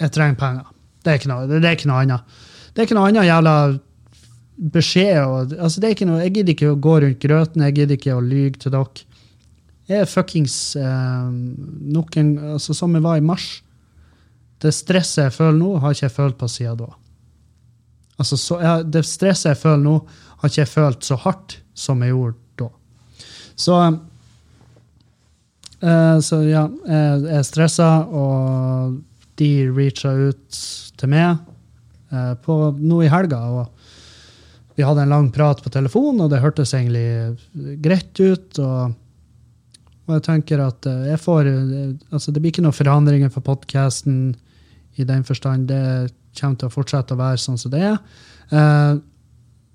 [0.00, 0.70] jeg trenger penger.
[1.02, 2.38] Det er ikke noe, det er ikke noe annet.
[2.74, 3.56] Det er ikke noe annet jævla
[4.72, 5.20] beskjed.
[5.22, 8.00] Og, altså det er ikke noe, jeg gidder ikke å gå rundt grøten, jeg gidder
[8.00, 9.06] ikke å lyge til dere.
[9.86, 11.26] Jeg er fuckings eh,
[11.94, 13.62] nok en altså Som jeg var i mars.
[14.58, 16.90] Det stresset jeg føler nå, har ikke jeg følt på siden da.
[18.16, 19.96] Altså, så, jeg, det stresset jeg føler nå,
[20.40, 22.68] har ikke jeg følt så hardt som jeg gjorde da.
[23.56, 23.76] Så
[25.84, 28.96] eh, Så ja, jeg, jeg er stressa, og
[29.40, 30.60] de reacha ut
[30.96, 31.36] til meg
[32.12, 33.40] eh, på, nå i helga.
[33.52, 37.36] og Vi hadde en lang prat på telefon, og det hørtes egentlig
[37.84, 38.58] greit ut.
[38.58, 39.02] og
[40.06, 43.42] og jeg tenker at eh, jeg får eh, altså Det blir ikke noen forandringer for
[43.46, 44.36] podkasten
[44.96, 45.68] i den forstand.
[45.68, 47.98] Det kommer til å fortsette å være sånn som det er.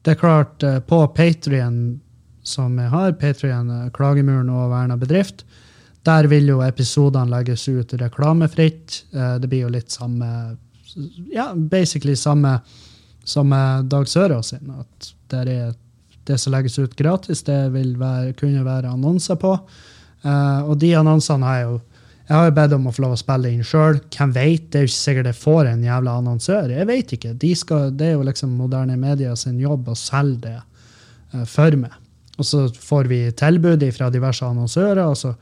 [0.01, 1.99] Det er klart, på Patrion
[2.41, 5.43] som jeg har, Patrion Klagemuren og Verna bedrift,
[6.08, 9.04] der vil jo episodene legges ut reklamefritt.
[9.14, 10.58] Eh, det blir jo litt samme
[11.32, 12.58] Ja, basically samme
[13.24, 13.54] som
[13.88, 14.74] Dag Sørås sin.
[14.76, 15.76] At det,
[16.28, 19.54] det som legges ut gratis, det vil være, kunne være annonser på.
[20.22, 21.80] Uh, og de annonsene har jeg jo
[22.32, 23.97] jeg har jo bedt om å få lov å spille inn sjøl.
[24.14, 24.68] Hvem vet?
[24.72, 26.70] Det er jo ikke sikkert jeg får en jævla annonsør.
[26.72, 27.32] Jeg vet ikke.
[27.41, 31.76] De skal, det er jo liksom moderne media sin jobb å selge det uh, for
[31.82, 31.97] meg.
[32.39, 35.34] Og så får vi tilbud fra diverse annonsører, og så,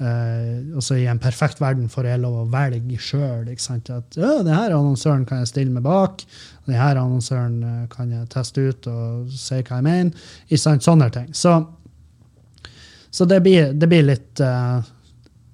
[0.00, 3.48] uh, også i en perfekt verden får jeg lov å velge sjøl.
[3.48, 6.26] At ja, denne annonsøren kan jeg stille meg bak,
[6.66, 10.28] denne annonsøren kan jeg teste ut og si hva jeg mener.
[10.48, 10.86] Ikke sant?
[10.86, 11.32] Sånne ting.
[11.36, 11.58] Så
[13.16, 14.82] så det blir, det blir litt uh,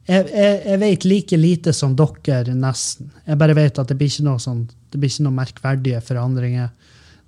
[0.09, 3.13] jeg, jeg, jeg, vet like lite som dere, nesten.
[3.29, 6.73] Jeg bare vet at det blir ikke noe, sånn, det blir ikke noe merkverdige forandringer.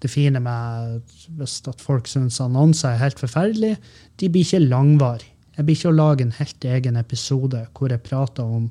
[0.03, 3.77] Det fine med hvis at folk syns annonser er helt forferdelig,
[4.19, 5.31] de blir ikke langvarige.
[5.57, 8.71] Jeg blir ikke å lage en helt egen episode hvor jeg prater om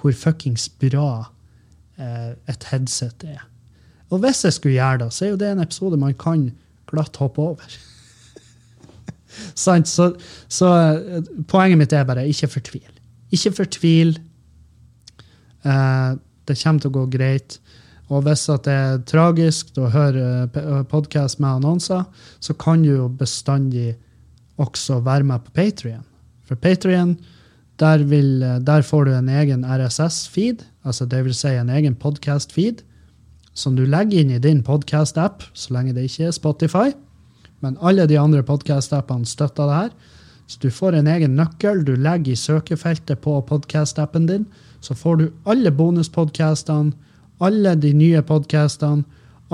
[0.00, 1.30] hvor fuckings bra
[2.00, 3.44] eh, et headset er.
[4.10, 6.48] Og hvis jeg skulle gjøre det, så er jo det en episode man kan
[6.90, 7.76] glatt hoppe over.
[9.64, 9.90] Sant?
[9.90, 10.10] Så,
[10.50, 12.90] så eh, poenget mitt er bare ikke fortvil.
[13.34, 14.16] Ikke fortvil.
[15.64, 16.10] Eh,
[16.44, 17.58] det kommer til å gå greit.
[18.12, 22.04] Og hvis det er tragisk å høre podkast med annonser,
[22.42, 23.94] så kan du jo bestandig
[24.60, 26.04] også være med på Patrion.
[26.44, 27.16] For Patrion,
[27.78, 28.04] der,
[28.60, 32.84] der, får du en egen RSS-feed, altså det vil si en egen podkast-feed,
[33.54, 36.92] som du legger inn i din podkast-app, så lenge det ikke er Spotify.
[37.62, 39.90] Men alle de andre podkast-appene støtter det her.
[40.46, 44.46] Så du får en egen nøkkel du legger i søkefeltet på podkast-appen din.
[44.84, 46.92] Så får du alle bonuspodkastene,
[47.40, 49.04] alle de nye podkastene,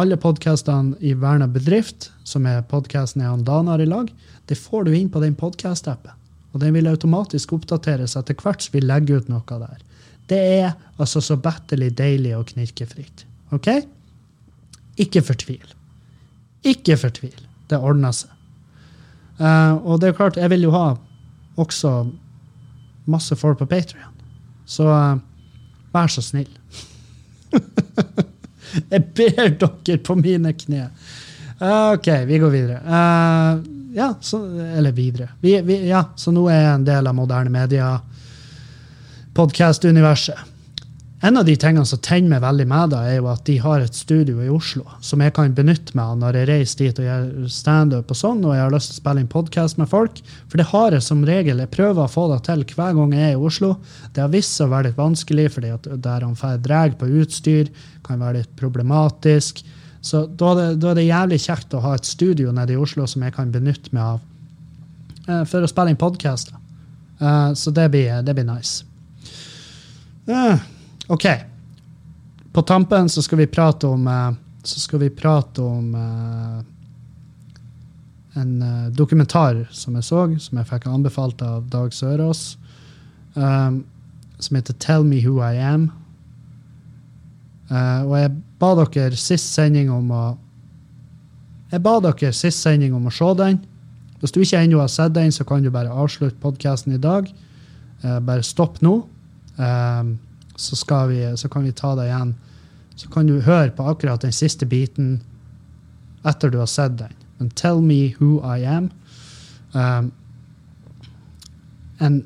[0.00, 4.08] alle podkastene i Verna bedrift, som er podkasten jeg og Dan har i lag,
[4.48, 6.14] det får du inn på den podkast-appen.
[6.54, 9.82] Og den vil automatisk oppdateres etter hvert som vi legger ut noe der.
[10.30, 13.26] Det er altså så batterlig deilig og knirkefritt.
[13.54, 13.68] OK?
[15.04, 15.76] Ikke fortvil.
[16.66, 17.36] Ikke fortvil.
[17.70, 18.32] Det ordner seg.
[19.40, 20.86] Uh, og det er klart, jeg vil jo ha
[21.60, 21.94] også
[23.10, 24.16] masse folk på Patrion.
[24.68, 25.20] Så uh,
[25.92, 26.50] vær så snill.
[28.92, 30.88] jeg ber dere på mine kne.
[31.60, 32.80] Uh, OK, vi går videre.
[33.94, 34.44] ja, så,
[34.78, 35.28] eller videre.
[35.40, 37.98] Vi, vi, ja, så nå er jeg en del av moderne media,
[39.34, 40.48] podkast-universet.
[41.22, 43.82] En av de tingene som tenner meg veldig med det, er jo at de har
[43.84, 47.08] et studio i Oslo som jeg kan benytte meg av når jeg reiser dit og
[47.10, 50.22] gjør standup og sånn, og jeg har lyst til å spille inn podkast med folk.
[50.48, 51.60] For det har jeg som regel.
[51.60, 53.74] Jeg prøver å få det til hver gang jeg er i Oslo.
[54.16, 57.68] Det har vist seg å være litt vanskelig, fordi at der han drar på utstyr,
[58.10, 59.62] kan være litt problematisk.
[60.00, 62.80] Så da er, det, da er det jævlig kjekt å ha et studio nede i
[62.80, 64.20] Oslo som jeg kan benytte meg av
[65.28, 66.56] uh, for å spille inn podkaster.
[67.20, 68.86] Uh, så det blir, det blir nice.
[70.28, 70.56] Uh,
[71.12, 71.26] OK.
[72.50, 74.32] På tampen så skal vi prate om uh,
[74.64, 75.94] Så skal vi prate om
[78.40, 78.50] en
[78.92, 82.58] dokumentar som jeg så, som jeg fikk anbefalt av Dag Sørås,
[83.34, 83.80] um,
[84.38, 85.88] som heter 'Tell Me Who I Am'.
[87.70, 90.24] Og jeg ba dere sist sending om å
[91.70, 93.60] Jeg ba dere sist sending om å se den.
[94.20, 97.30] Hvis du ikke ennå har sett den, så kan du bare avslutte podkasten i dag.
[98.02, 99.06] bare stopp nå.
[99.56, 100.18] Um,
[100.56, 102.34] så, vi, så, kan vi ta det igjen.
[102.96, 105.20] Så kan du høre på akkurat den siste biten
[106.26, 107.14] etter du har sett den.
[107.38, 108.90] Men 'Tell Me Who I Am'.
[112.00, 112.22] En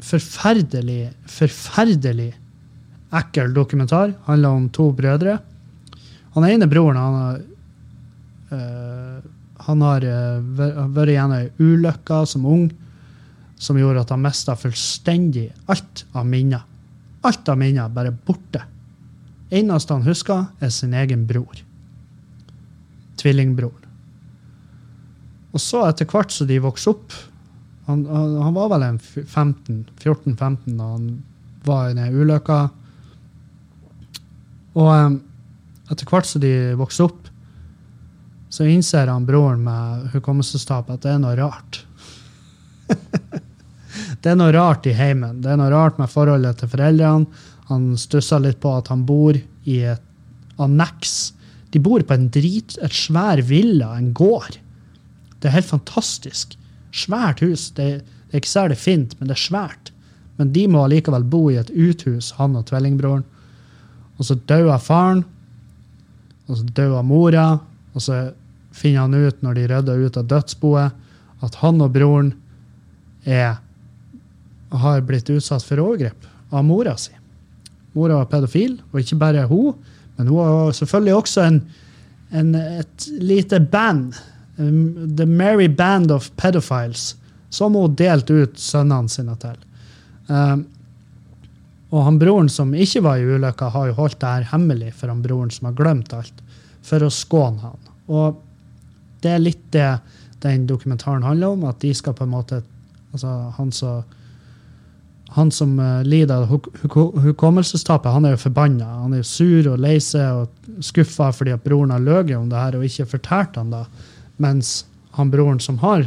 [0.00, 2.34] forferdelig, forferdelig
[3.14, 4.14] ekkel dokumentar.
[4.28, 5.38] Handler om to brødre.
[6.34, 7.42] Han ene broren han har,
[8.50, 9.18] uh,
[9.68, 12.66] han har uh, vært gjennom ei ulykke som ung
[13.64, 16.64] som gjorde at han mista fullstendig alt av minner.
[17.24, 18.64] Alt av minner bare borte.
[19.54, 21.62] Eneste han husker, er sin egen bror.
[23.20, 23.84] Tvillingbroren.
[25.54, 27.12] Og så, etter hvert som de vokste opp
[27.86, 31.08] Han, han var vel en 14-15 da han
[31.68, 32.56] var i den ulykka.
[34.74, 35.20] Og um,
[35.90, 37.30] etter hvert som de vokste opp,
[38.54, 41.82] så innser han broren med hukommelsestap at det er noe rart.
[43.94, 45.42] Det er noe rart i heimen.
[45.44, 47.42] Det er noe rart med forholdet til foreldrene.
[47.68, 50.02] Han stusser litt på at han bor i et
[50.60, 51.34] anneks.
[51.74, 54.58] De bor på en drit, et svær villa, en gård.
[55.38, 56.56] Det er helt fantastisk.
[56.94, 57.68] Svært hus.
[57.76, 59.92] Det er ikke særlig fint, men det er svært.
[60.40, 63.26] Men de må allikevel bo i et uthus, han og tvillingbroren.
[64.18, 65.24] Og så dauer faren,
[66.46, 67.46] og så dauer mora,
[67.94, 68.28] og så
[68.74, 71.02] finner han ut, når de rydder ut av dødsboet,
[71.44, 72.32] at han og broren
[73.24, 73.60] er
[74.74, 77.12] har blitt utsatt for overgrep av mora si.
[77.94, 79.74] Mora var pedofil, og ikke bare hun,
[80.16, 81.60] men hun var selvfølgelig også en,
[82.34, 84.16] en, et lite band,
[84.58, 87.12] um, The Merry Band of Pedophiles,
[87.54, 89.58] som hun delte ut sønnene sine til.
[90.26, 90.66] Um,
[91.94, 95.12] og han broren som ikke var i ulykka, har jo holdt det her hemmelig for
[95.12, 96.42] han broren som har glemt alt,
[96.84, 97.92] for å skåne han.
[98.10, 98.40] Og
[99.22, 99.88] det er litt det
[100.44, 102.60] den dokumentaren handler om, at de skal på en måte
[103.14, 104.02] altså Han som
[105.34, 106.50] han som uh, lider av
[107.24, 108.86] hukommelsestapet, han er jo forbanna.
[109.02, 112.46] Han er jo sur og lei seg og skuffa fordi at broren har løyet om
[112.52, 113.82] det her og ikke fortalt han det.
[114.42, 114.84] Mens
[115.18, 116.06] han broren som har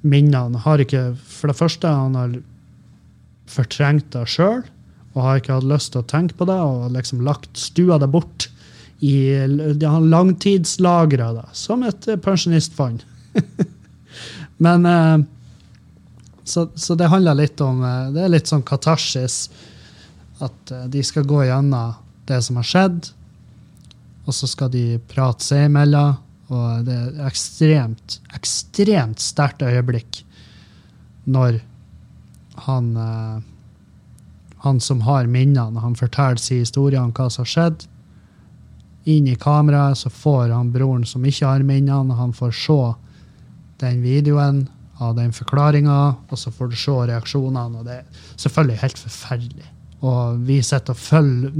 [0.00, 2.36] minnene, har ikke For det første, han har
[3.50, 4.62] fortrengt det sjøl
[5.10, 8.10] og har ikke hatt lyst til å tenke på det og liksom lagt stua det
[8.12, 8.46] bort.
[9.00, 9.32] I,
[9.80, 13.02] han langtidslagra det som et pensjonistfond.
[14.64, 15.24] Men uh,
[16.44, 19.44] så, så det handler litt om eh, Det er litt sånn katarsis.
[20.42, 21.94] At eh, de skal gå gjennom
[22.28, 23.08] det som har skjedd,
[24.26, 26.18] og så skal de prate seg imellom.
[26.50, 30.24] Og det er ekstremt, ekstremt sterkt øyeblikk
[31.30, 31.60] når
[32.66, 33.40] han eh,
[34.62, 37.86] han som har minnene, han forteller sin historie om hva som har skjedd.
[39.08, 42.80] Inn i kameraet så får han broren som ikke har minnene, han får se
[43.80, 44.66] den videoen
[45.00, 45.96] av den forklaringa,
[46.28, 47.80] og så får du se reaksjonene.
[47.80, 49.70] og Det er selvfølgelig helt forferdelig.
[50.04, 51.56] Og vi sitter og følger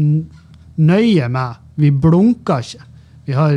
[0.77, 1.65] nøye med.
[1.81, 2.85] Vi blunker ikke.
[3.25, 3.57] Vi har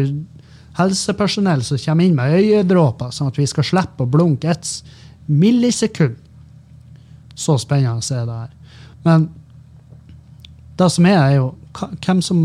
[0.79, 4.71] helsepersonell som kommer inn med øyedråper, sånn at vi skal slippe å blunke et
[5.27, 6.15] millisekund.
[7.35, 8.53] Så spennende er det her.
[9.03, 9.27] Men
[10.77, 11.51] det som er, er jo
[12.05, 12.39] hvem som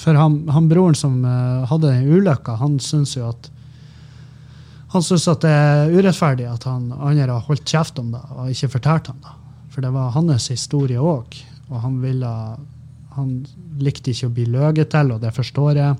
[0.00, 3.50] For han, han broren som uh, hadde den ulykka, han syns jo at
[4.90, 8.48] han syns at det er urettferdig at han andre har holdt kjeft om det og
[8.50, 9.34] ikke fortalt ham det.
[9.70, 11.36] For det var hans historie òg,
[11.70, 12.32] og han ville
[13.10, 13.30] Han
[13.82, 15.96] likte ikke å bli løyet til, og det forstår jeg,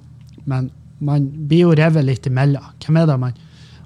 [0.47, 0.69] men
[1.03, 2.69] man blir jo revet litt imellom.
[2.79, 3.41] Hvem er det man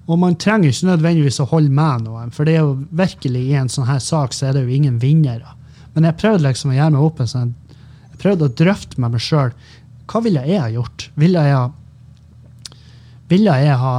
[0.05, 3.55] Og man trenger ikke nødvendigvis å holde med noen, for det er jo virkelig i
[3.57, 5.55] en sånn her sak så er det jo ingen vinnere.
[5.95, 7.55] Men jeg prøvde liksom å gjøre meg opp en sånn
[8.11, 9.55] Jeg prøvde å drøfte med meg sjøl.
[10.11, 11.09] Hva ville jeg ha gjort?
[11.15, 11.71] Ville jeg
[13.31, 13.97] Ville jeg ha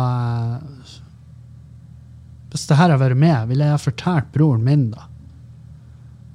[2.52, 5.08] Hvis det her har vært med, ville jeg ha fortalt broren min, da?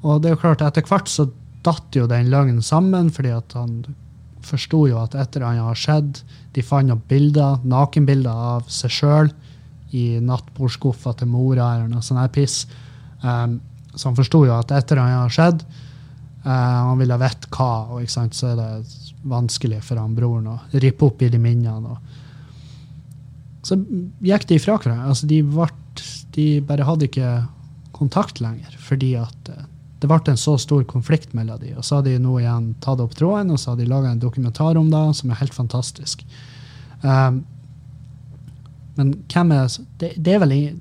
[0.03, 1.29] Og det er jo klart, etter hvert så
[1.65, 3.83] datt jo den løgnen sammen, fordi at han
[4.45, 6.23] forsto jo at etter han har skjedd
[6.57, 9.33] De fant opp bilder, nakenbilder av seg sjøl
[9.97, 12.65] i nattbordskuffa til mora eller noe sånt her piss.
[13.23, 13.59] Um,
[13.95, 15.65] så han forsto jo at etter han har skjedd,
[16.45, 16.51] uh,
[16.91, 18.71] han ville vite hva, og ikke sant, så er det
[19.31, 21.97] vanskelig for han broren å rippe opp i de minnene.
[21.97, 21.99] Og.
[23.67, 23.77] Så
[24.25, 25.11] gikk de ifra hverandre.
[25.11, 25.43] Altså, de,
[26.37, 27.35] de bare hadde ikke
[27.97, 29.67] kontakt lenger, fordi at uh,
[30.01, 33.03] det ble en så stor konflikt mellom de, og så har de nå igjen tatt
[33.05, 36.25] opp tråden, og så har de laga en dokumentar om det, som er helt fantastisk.
[37.03, 37.43] Um,
[39.01, 40.79] men hvem er det, det er vel ingen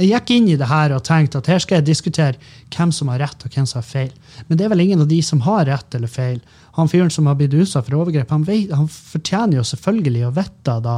[0.00, 3.10] jeg gikk inn i det her og tenkte at her skal jeg diskutere hvem som
[3.12, 4.12] har rett og hvem som har feil.
[4.48, 6.38] Men det er vel ingen av de som har rett eller feil.
[6.78, 10.32] Han fyren som har blitt utsatt for overgrep, han, vet, han, fortjener jo selvfølgelig å
[10.38, 10.96] vite da,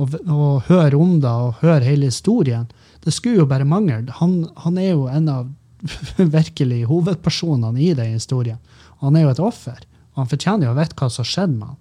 [0.00, 2.64] og, og høre om det og høre hele historien.
[3.04, 4.06] Det skulle jo bare mangle.
[4.22, 5.52] Han, han er jo en av
[6.38, 8.62] virkelig hovedpersonene i den historien.
[9.04, 9.84] Han er jo et offer.
[10.16, 11.80] Han fortjener jo å vite hva som har skjedd med han.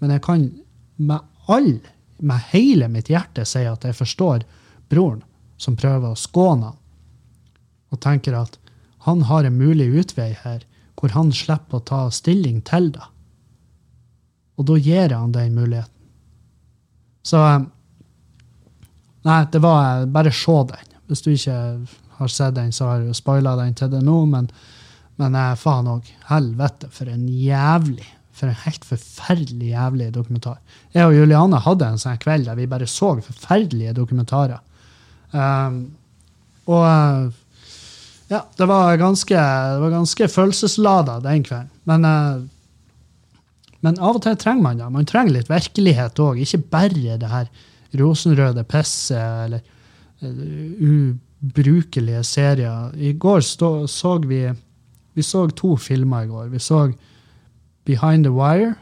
[0.00, 0.48] Men jeg kan
[0.96, 1.74] med all,
[2.20, 4.44] med hele mitt hjerte si at jeg forstår
[4.92, 5.22] broren
[5.60, 6.78] som prøver å skåne han,
[7.90, 8.58] og tenker at
[9.06, 10.62] han har en mulig utvei her,
[11.00, 13.06] hvor han slipper å ta stilling til det.
[14.60, 15.96] Og da gir jeg han den muligheten.
[17.24, 17.60] Så eh,
[19.20, 20.92] Nei, det var bare se den.
[21.10, 21.56] Hvis du ikke
[22.16, 24.46] har sett den, så har jeg spoila den til det nå, men,
[25.20, 26.08] men eh, faen òg.
[26.30, 28.06] Helvete, for en jævlig
[28.40, 30.58] for en helt forferdelig jævlig dokumentar.
[30.94, 34.62] Jeg og Juliane hadde en sånn kveld der vi bare så forferdelige dokumentarer.
[35.32, 35.82] Um,
[36.70, 36.86] og
[38.30, 39.42] ja, det var ganske,
[39.92, 41.70] ganske følelseslada den kvelden.
[41.90, 44.88] Men, uh, men av og til trenger man det.
[44.94, 46.40] Man trenger litt virkelighet òg.
[46.42, 47.52] Ikke bare det her
[48.00, 49.62] rosenrøde pisset eller,
[50.22, 51.14] eller
[51.44, 52.90] ubrukelige serier.
[52.96, 54.44] I går stå, så vi
[55.12, 56.50] vi så to filmer i går.
[56.52, 56.84] Vi så
[57.84, 58.74] Behind the Wire,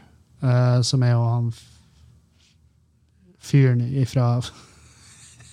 [0.43, 1.53] uh, som er jo han
[3.39, 4.41] fyren ifra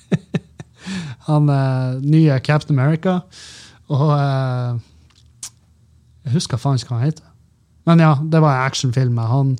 [1.29, 3.21] han uh, nye Captain America.
[3.89, 4.81] Og uh,
[6.25, 7.33] Jeg husker faen ikke hva han heter.
[7.87, 9.57] Men ja, det var en actionfilm med han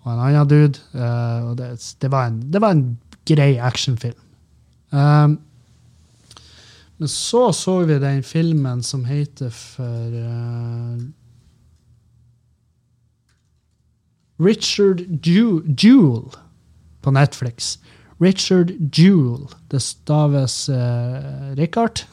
[0.00, 0.80] og en annen dude.
[0.96, 2.98] Og det, det, var en, det, var en,
[3.28, 4.16] grei actionfilm.
[4.90, 5.36] Um,
[6.98, 10.16] men så så vi den filmen som heter for
[14.40, 16.30] Richard Jewel
[17.02, 17.78] på Netflix.
[18.20, 19.48] Richard Jewell.
[19.70, 20.76] Det staves uh,
[21.56, 22.04] Richard.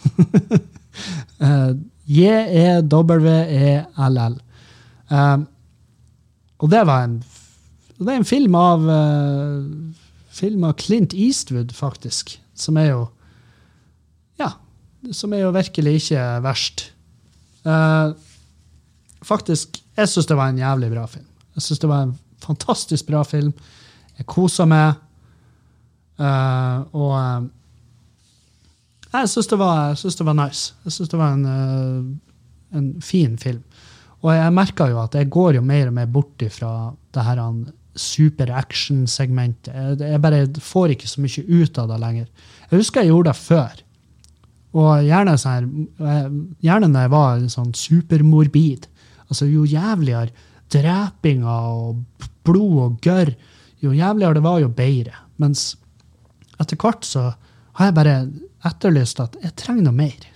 [1.44, 1.76] uh,
[2.08, 3.22] J-e-w-e-l-l.
[5.12, 5.48] Um,
[6.58, 7.24] og det var en
[7.98, 9.64] Det er en film av uh,
[10.30, 12.42] film av Clint Eastwood, faktisk.
[12.56, 13.08] Som er jo
[14.40, 14.52] Ja.
[15.12, 16.94] Som er jo virkelig ikke verst.
[17.66, 18.14] Uh,
[19.24, 21.26] faktisk, jeg syns det var en jævlig bra film.
[21.58, 23.54] Jeg syns det var en fantastisk bra film.
[24.18, 25.00] Jeg kosa meg.
[26.18, 27.48] Uh, og uh,
[29.08, 30.76] jeg syns det, det, var nice.
[30.86, 33.64] Jeg syns det var en, uh, en, fin film.
[34.22, 37.42] Og jeg merka jo at jeg går jo mer og mer bort ifra det her
[37.98, 39.74] super action-segmentet.
[39.74, 42.28] Jeg, jeg, bare får ikke så mye ut av det lenger.
[42.70, 43.84] Jeg husker jeg gjorde det før.
[44.78, 45.72] Og gjerne, sånn
[46.62, 48.86] gjerne når jeg var sånn supermorbid.
[49.28, 50.30] Altså, jo jævligere
[50.74, 53.34] drepinga og blod og gørr,
[53.84, 55.14] jo jævligere det var, jo bedre.
[55.38, 55.76] Mens
[56.60, 57.30] etter hvert så
[57.78, 58.16] har jeg bare
[58.66, 60.28] etterlyst at jeg trenger noe mer.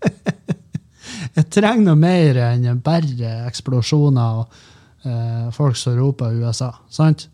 [1.36, 4.60] jeg trenger noe mer enn bare eksplosjoner og
[5.08, 6.70] eh, folk som roper USA.
[6.92, 7.28] Sant?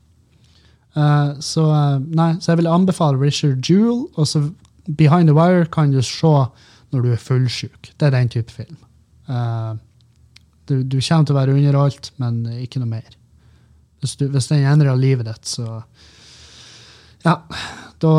[0.97, 4.07] Uh, så, uh, nei, så jeg vil anbefale Richard Jewell.
[4.16, 4.47] Og så
[4.87, 6.37] Behind the Wire kan du se
[6.95, 7.93] når du er fullsjuk.
[8.01, 8.78] Det er den type film.
[10.67, 13.12] Du, du, kommer til å være underholdt, men ikke noe mer.
[14.03, 15.83] Hvis, du, hvis den endrer livet ditt, så
[17.27, 17.41] Ja,
[18.03, 18.11] da,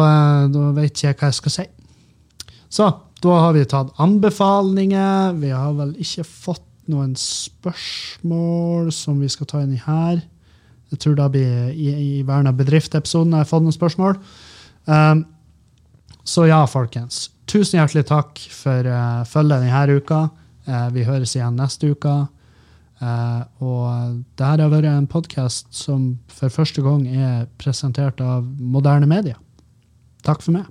[0.51, 1.67] da vet jeg hva jeg skal si.
[2.67, 2.87] Så
[3.23, 5.37] da har vi tatt anbefalinger.
[5.41, 10.21] Vi har vel ikke fått noen spørsmål som vi skal ta inn i her.
[10.91, 14.19] Jeg tror da blir i, i Verna bedrift-episoden har fått noen spørsmål.
[14.87, 15.25] Um,
[16.27, 17.27] så ja, folkens.
[17.47, 20.21] Tusen hjertelig takk for uh, følget denne uka.
[20.67, 22.15] Uh, vi høres igjen neste uke.
[22.97, 28.47] Uh, og det her har vært en podkast som for første gang er presentert av
[28.57, 29.37] moderne medier.
[30.25, 30.65] Takk for meg.